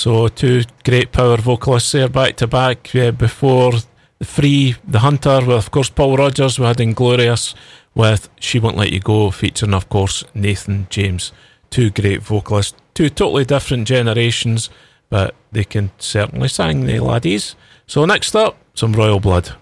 So 0.00 0.28
two 0.28 0.62
great 0.82 1.12
power 1.12 1.36
vocalists 1.36 1.92
there 1.92 2.08
back 2.08 2.36
to 2.36 2.46
back. 2.46 2.90
Before 3.18 3.72
the 4.18 4.24
Free, 4.24 4.74
The 4.88 5.00
Hunter, 5.00 5.40
with 5.40 5.58
of 5.58 5.70
course 5.70 5.90
Paul 5.90 6.16
Rodgers. 6.16 6.58
We 6.58 6.64
had 6.64 6.80
Inglorious 6.80 7.54
with 7.94 8.30
She 8.40 8.58
Won't 8.58 8.78
Let 8.78 8.92
You 8.92 9.00
Go, 9.00 9.30
featuring 9.30 9.74
of 9.74 9.90
course 9.90 10.24
Nathan 10.32 10.86
James. 10.88 11.32
Two 11.68 11.90
great 11.90 12.22
vocalists, 12.22 12.78
two 12.94 13.10
totally 13.10 13.44
different 13.44 13.86
generations, 13.86 14.70
but 15.10 15.34
they 15.52 15.64
can 15.64 15.90
certainly 15.98 16.48
sing, 16.48 16.86
the 16.86 17.00
laddies. 17.00 17.54
So 17.86 18.06
next 18.06 18.34
up, 18.34 18.56
some 18.72 18.94
Royal 18.94 19.20
Blood. 19.20 19.54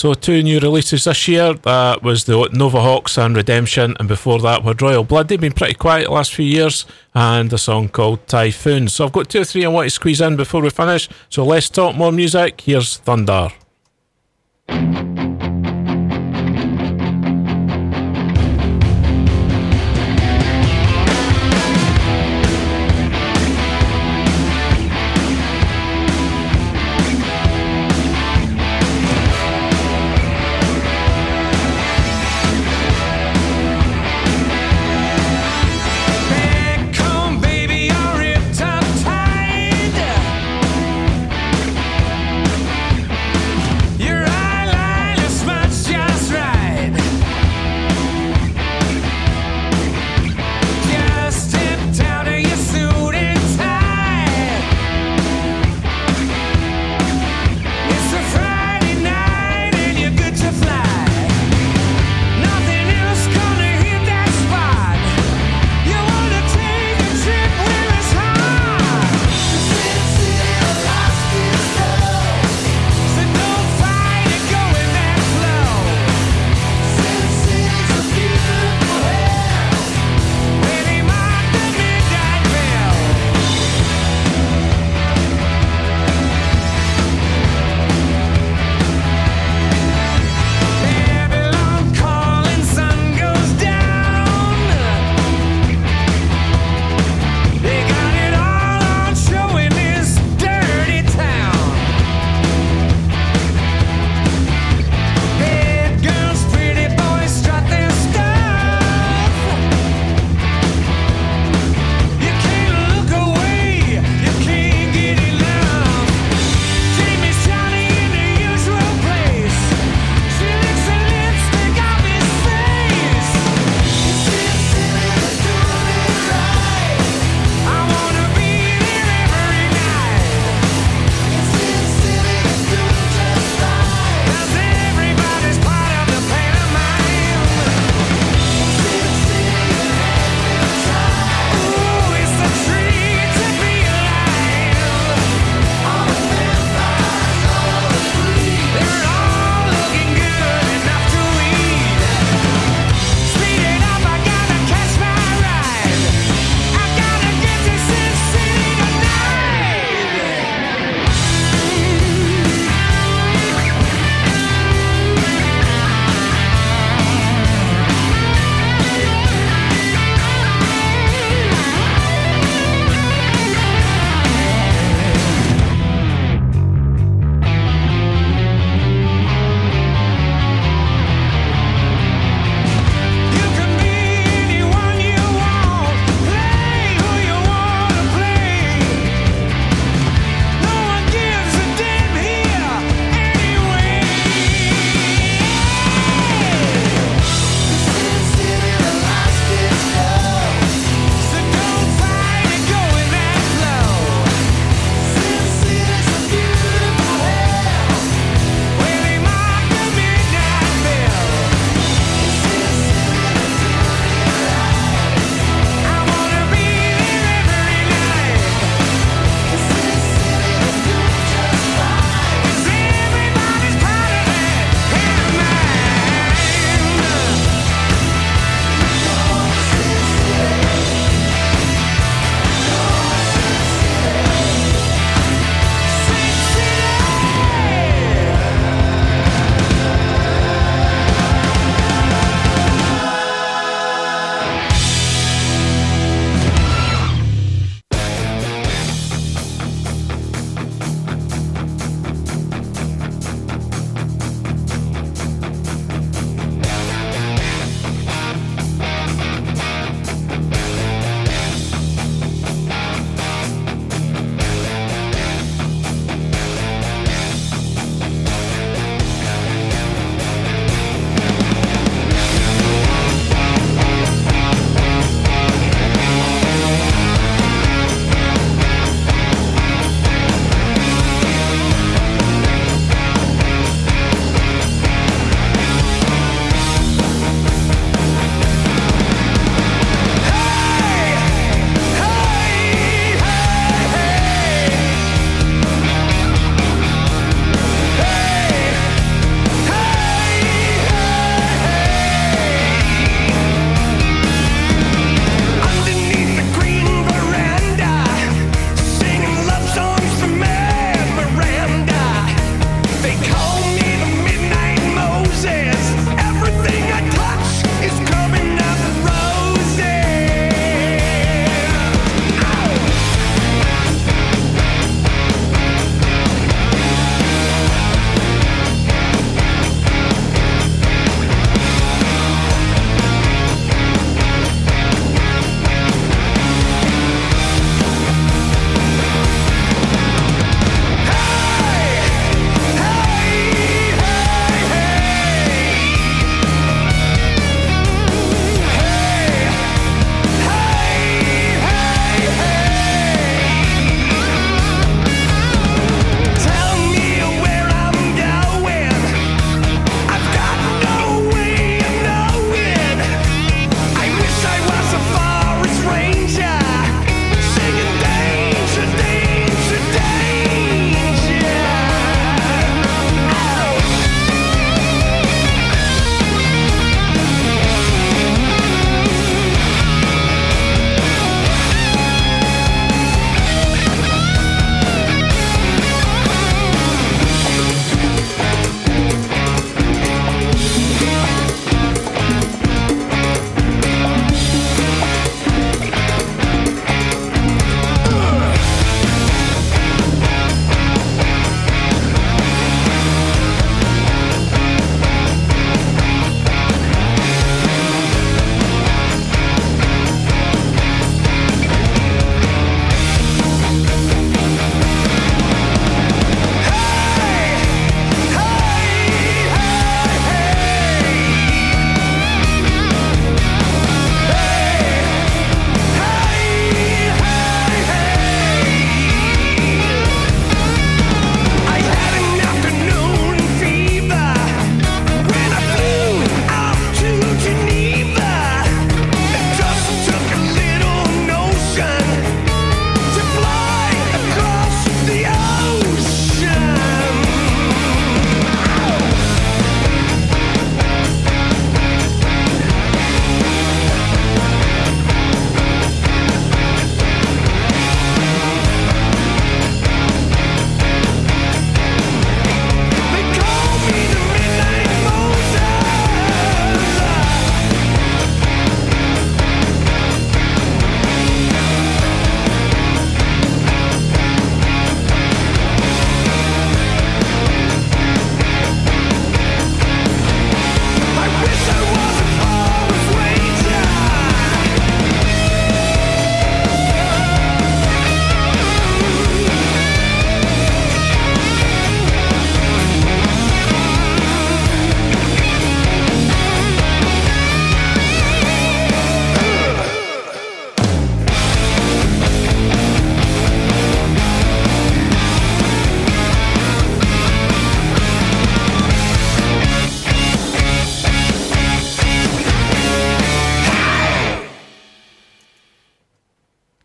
So 0.00 0.14
two 0.14 0.42
new 0.42 0.60
releases 0.60 1.04
this 1.04 1.28
year. 1.28 1.52
That 1.52 2.02
was 2.02 2.24
the 2.24 2.48
Nova 2.54 2.80
Hawks 2.80 3.18
and 3.18 3.36
Redemption, 3.36 3.96
and 3.98 4.08
before 4.08 4.38
that 4.38 4.64
were 4.64 4.72
Royal 4.80 5.04
Blood. 5.04 5.28
They've 5.28 5.38
been 5.38 5.52
pretty 5.52 5.74
quiet 5.74 6.06
the 6.06 6.12
last 6.12 6.32
few 6.32 6.46
years, 6.46 6.86
and 7.14 7.52
a 7.52 7.58
song 7.58 7.90
called 7.90 8.26
Typhoon. 8.26 8.88
So 8.88 9.04
I've 9.04 9.12
got 9.12 9.28
two 9.28 9.42
or 9.42 9.44
three 9.44 9.62
I 9.66 9.68
want 9.68 9.84
to 9.84 9.90
squeeze 9.90 10.22
in 10.22 10.36
before 10.36 10.62
we 10.62 10.70
finish. 10.70 11.06
So 11.28 11.44
let's 11.44 11.68
talk 11.68 11.96
more 11.96 12.12
music. 12.12 12.62
Here's 12.62 12.96
Thunder. 12.96 13.50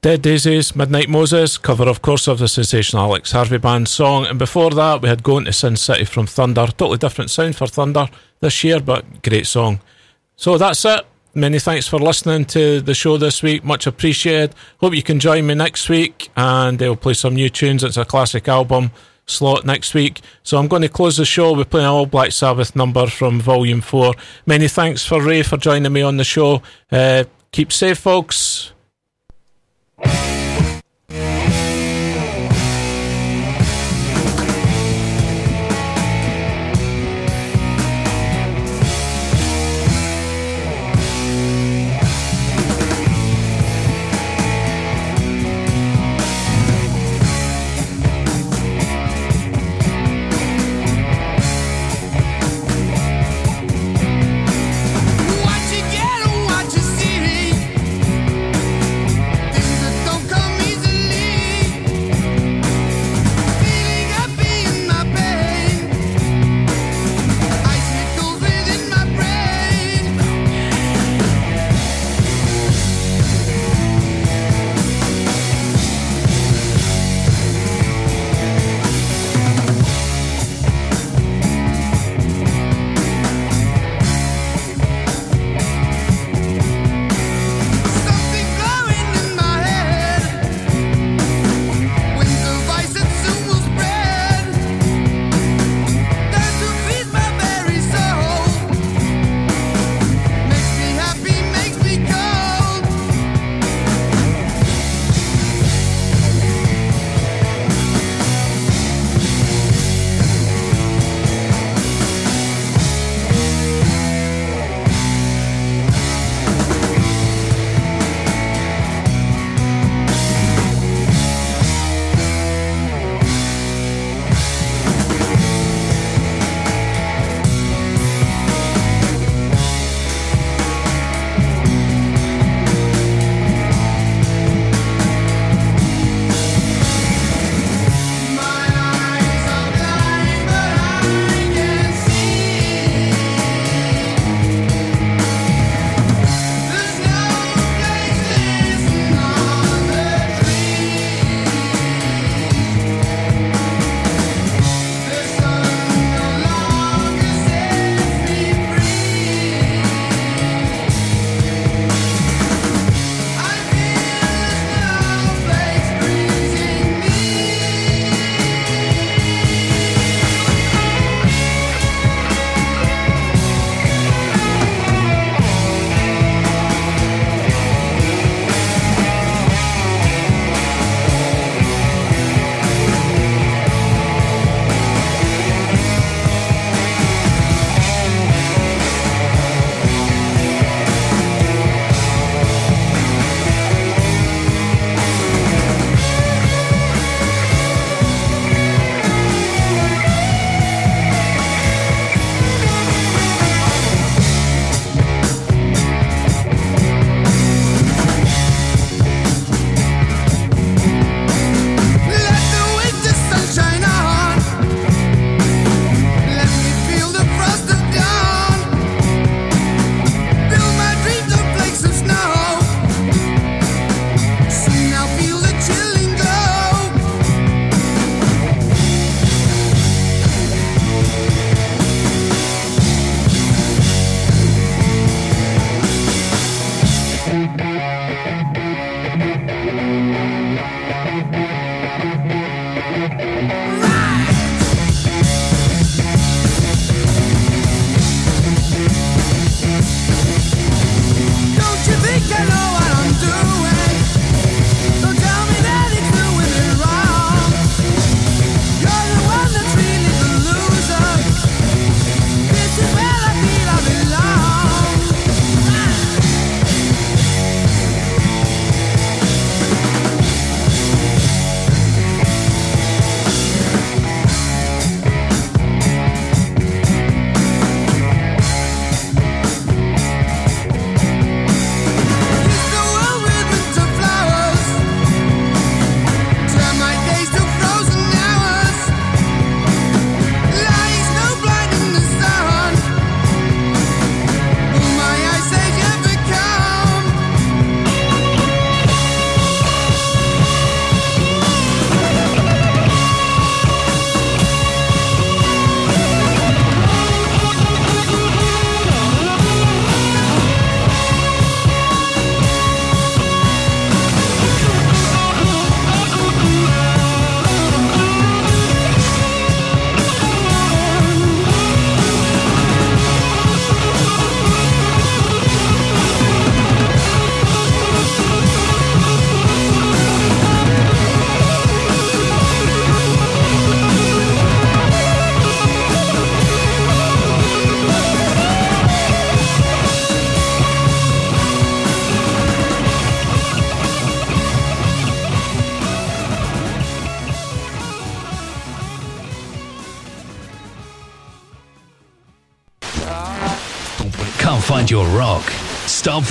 Dead 0.06 0.22
Daisies, 0.22 0.76
Midnight 0.76 1.10
Moses, 1.10 1.58
cover 1.58 1.90
of 1.90 2.04
course 2.04 2.28
of 2.28 2.38
the 2.38 2.48
sensational 2.48 3.06
Alex 3.06 3.32
Harvey 3.32 3.58
Band 3.58 3.88
song. 3.88 4.28
And 4.28 4.38
before 4.38 4.70
that, 4.70 5.02
we 5.02 5.10
had 5.10 5.24
Going 5.24 5.46
to 5.46 5.52
Sin 5.52 5.76
City 5.76 6.06
from 6.06 6.28
Thunder. 6.28 6.68
Totally 6.68 7.00
different 7.00 7.32
sound 7.32 7.56
for 7.56 7.66
Thunder 7.66 8.08
this 8.40 8.64
year, 8.64 8.80
but 8.80 9.24
great 9.24 9.48
song. 9.48 9.80
So 10.36 10.60
that's 10.60 10.86
it. 10.86 11.08
Many 11.34 11.58
thanks 11.58 11.88
for 11.88 11.98
listening 11.98 12.46
to 12.46 12.82
the 12.82 12.94
show 12.94 13.18
this 13.18 13.42
week. 13.42 13.64
Much 13.64 13.88
appreciated. 13.88 14.54
Hope 14.80 14.94
you 14.94 15.02
can 15.02 15.20
join 15.20 15.48
me 15.48 15.56
next 15.56 15.90
week 15.90 16.30
and 16.38 16.78
they'll 16.78 16.96
play 16.96 17.16
some 17.16 17.34
new 17.34 17.50
tunes. 17.50 17.84
It's 17.84 17.98
a 17.98 18.06
classic 18.06 18.48
album 18.48 18.92
slot 19.26 19.66
next 19.66 19.96
week. 19.96 20.22
So 20.44 20.60
I'm 20.60 20.68
going 20.68 20.84
to 20.84 20.88
close 20.88 21.18
the 21.18 21.26
show 21.26 21.54
with 21.54 21.72
playing 21.72 21.88
an 21.88 21.92
All 21.92 22.06
Black 22.06 22.32
Sabbath 22.32 22.76
number 22.76 23.08
from 23.08 23.42
Volume 23.42 23.82
4. 23.82 24.14
Many 24.46 24.68
thanks 24.68 25.04
for 25.04 25.20
Ray 25.20 25.42
for 25.42 25.58
joining 25.58 25.92
me 25.92 26.04
on 26.04 26.18
the 26.18 26.24
show. 26.24 26.62
Uh, 26.92 27.24
keep 27.52 27.74
safe, 27.74 27.98
folks. 27.98 28.72
You 29.98 30.26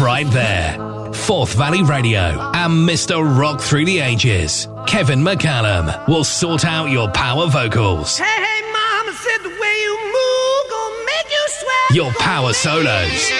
Right 0.00 0.26
there. 0.30 1.12
Forth 1.12 1.54
Valley 1.54 1.82
Radio 1.82 2.50
and 2.52 2.86
Mr. 2.88 3.22
Rock 3.38 3.60
Through 3.60 3.84
the 3.86 4.00
Ages, 4.00 4.68
Kevin 4.86 5.20
McCallum, 5.20 6.06
will 6.08 6.24
sort 6.24 6.64
out 6.64 6.90
your 6.90 7.08
power 7.12 7.46
vocals, 7.48 8.18
Hey, 8.18 8.24
hey, 8.24 8.72
mama 8.72 9.12
said 9.12 9.38
the 9.42 9.48
way 9.48 9.74
you 9.82 9.98
move 10.04 10.70
gonna 10.70 11.04
make 11.06 11.30
you 11.30 11.46
sweat. 11.48 11.96
your 11.96 12.12
power 12.14 12.52
solos, 12.52 13.30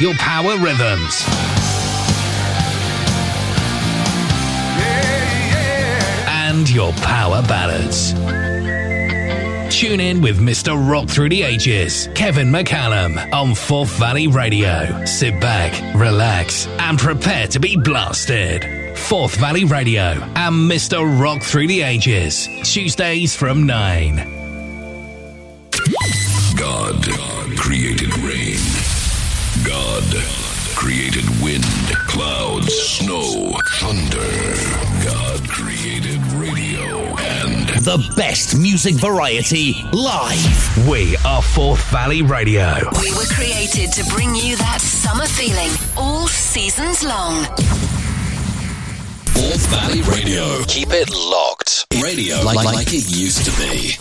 your 0.00 0.14
power 0.14 0.56
rhythms, 0.58 1.24
and 6.28 6.68
your 6.70 6.92
power 6.94 7.42
ballads. 7.42 8.14
Tune 9.82 9.98
in 9.98 10.20
with 10.20 10.38
Mr. 10.38 10.78
Rock 10.78 11.08
Through 11.08 11.30
the 11.30 11.42
Ages, 11.42 12.08
Kevin 12.14 12.52
McCallum 12.52 13.18
on 13.32 13.52
Forth 13.52 13.90
Valley 13.98 14.28
Radio. 14.28 15.04
Sit 15.06 15.40
back, 15.40 15.72
relax, 15.96 16.68
and 16.78 16.96
prepare 16.96 17.48
to 17.48 17.58
be 17.58 17.76
blasted. 17.76 18.96
Forth 18.96 19.34
Valley 19.34 19.64
Radio 19.64 20.12
and 20.36 20.70
Mr. 20.70 21.20
Rock 21.20 21.42
Through 21.42 21.66
the 21.66 21.82
Ages, 21.82 22.48
Tuesdays 22.62 23.34
from 23.34 23.66
9. 23.66 24.18
God 26.56 27.02
created 27.56 28.16
rain. 28.18 28.62
God 29.64 30.04
created 30.76 31.24
wind, 31.42 31.64
clouds, 32.06 32.72
snow, 32.72 33.52
thunder. 33.80 34.41
The 37.82 37.98
best 38.16 38.56
music 38.56 38.94
variety 38.94 39.74
live. 39.92 40.88
We 40.88 41.16
are 41.26 41.42
Forth 41.42 41.82
Valley 41.90 42.22
Radio. 42.22 42.76
We 43.02 43.10
were 43.10 43.26
created 43.34 43.90
to 43.94 44.04
bring 44.14 44.36
you 44.36 44.54
that 44.54 44.80
summer 44.80 45.26
feeling 45.26 45.68
all 45.96 46.28
seasons 46.28 47.02
long. 47.02 47.44
Forth 49.34 49.66
Valley 49.66 50.02
Radio. 50.02 50.62
Keep 50.68 50.90
it 50.92 51.10
locked. 51.10 51.86
Radio 52.00 52.40
like, 52.44 52.64
like 52.64 52.86
it 52.92 53.10
used 53.10 53.44
to 53.46 53.50
be. 53.60 53.96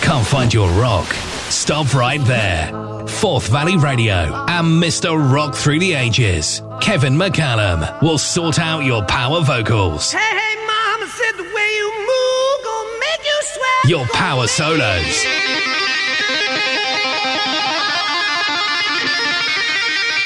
Can't 0.00 0.24
find 0.24 0.54
your 0.54 0.70
rock? 0.80 1.12
Stop 1.54 1.94
right 1.94 2.20
there. 2.24 2.68
Forth 3.06 3.48
Valley 3.48 3.76
Radio 3.76 4.44
and 4.48 4.82
Mr. 4.82 5.16
Rock 5.32 5.54
Through 5.54 5.78
the 5.78 5.94
Ages, 5.94 6.60
Kevin 6.80 7.14
McCallum, 7.14 8.02
will 8.02 8.18
sort 8.18 8.58
out 8.58 8.80
your 8.80 9.02
power 9.06 9.40
vocals, 9.40 10.12
Hey, 10.12 10.18
hey, 10.18 10.56
mama 10.66 11.06
said 11.06 11.32
the 11.38 11.44
way 11.44 11.68
you 11.76 11.90
move 11.96 12.64
gonna 12.64 12.98
make 13.00 13.24
you 13.24 13.40
sweat. 13.42 13.90
your 13.90 14.06
power 14.08 14.46
solos, 14.46 15.24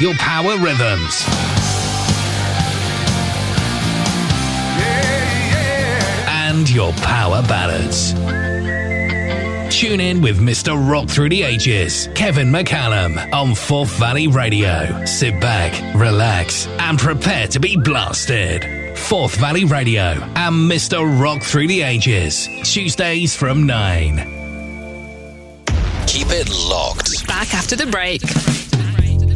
your 0.01 0.15
power 0.15 0.57
rhythms, 0.59 1.25
and 6.27 6.69
your 6.71 6.93
power 6.95 7.43
ballads. 7.43 8.15
Tune 9.79 10.01
in 10.01 10.21
with 10.21 10.41
Mr. 10.41 10.75
Rock 10.91 11.09
Through 11.09 11.29
the 11.29 11.45
Ages, 11.45 12.09
Kevin 12.17 12.49
McCallum 12.49 13.33
on 13.33 13.55
Forth 13.55 13.97
Valley 13.97 14.27
Radio. 14.27 15.05
Sit 15.05 15.41
back, 15.41 15.95
relax, 15.95 16.67
and 16.81 16.99
prepare 16.99 17.47
to 17.47 17.61
be 17.61 17.77
blasted. 17.77 18.99
Forth 18.99 19.37
Valley 19.37 19.65
Radio 19.65 20.03
and 20.35 20.69
Mr. 20.69 21.07
Rock 21.23 21.45
Through 21.45 21.69
the 21.69 21.83
Ages, 21.83 22.49
Tuesdays 22.65 23.37
from 23.37 23.69
9. 23.69 24.17
Keep 26.09 26.27
it 26.33 26.51
locked. 26.69 27.25
Back 27.29 27.55
after 27.55 27.77
the 27.77 27.87
break. 27.87 28.23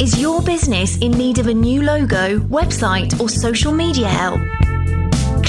Is 0.03 0.21
your 0.21 0.43
business 0.43 0.97
in 0.97 1.13
need 1.13 1.39
of 1.39 1.47
a 1.47 1.55
new 1.55 1.83
logo, 1.83 2.41
website, 2.41 3.21
or 3.21 3.29
social 3.29 3.71
media 3.71 4.09
help? 4.09 4.41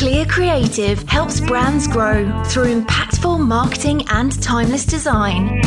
Clear 0.04 0.26
Creative 0.26 1.02
helps 1.04 1.40
brands 1.40 1.88
grow 1.88 2.26
through 2.48 2.82
impactful 2.82 3.40
marketing 3.40 4.06
and 4.10 4.34
timeless 4.44 4.86
design. 4.86 5.62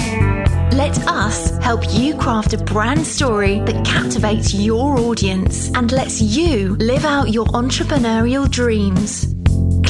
Let 0.72 1.08
us 1.08 1.56
help 1.64 1.80
you 1.94 2.14
craft 2.18 2.52
a 2.52 2.58
brand 2.58 3.06
story 3.06 3.60
that 3.60 3.86
captivates 3.86 4.52
your 4.52 4.98
audience 4.98 5.70
and 5.74 5.90
lets 5.90 6.20
you 6.20 6.76
live 6.76 7.06
out 7.06 7.32
your 7.32 7.46
entrepreneurial 7.46 8.46
dreams. 8.50 9.34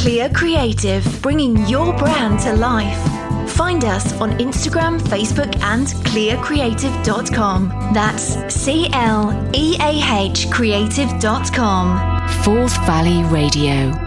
Clear 0.00 0.28
Creative, 0.28 1.04
bringing 1.22 1.66
your 1.66 1.92
brand 1.98 2.38
to 2.42 2.52
life. 2.52 3.50
Find 3.50 3.84
us 3.84 4.12
on 4.20 4.38
Instagram, 4.38 5.00
Facebook, 5.00 5.60
and 5.62 5.88
clearcreative.com. 6.06 7.92
That's 7.92 8.54
C 8.54 8.88
L 8.92 9.50
E 9.52 9.76
A 9.80 10.00
H 10.30 10.48
creative.com. 10.52 12.28
Forth 12.44 12.76
Valley 12.86 13.24
Radio. 13.24 14.05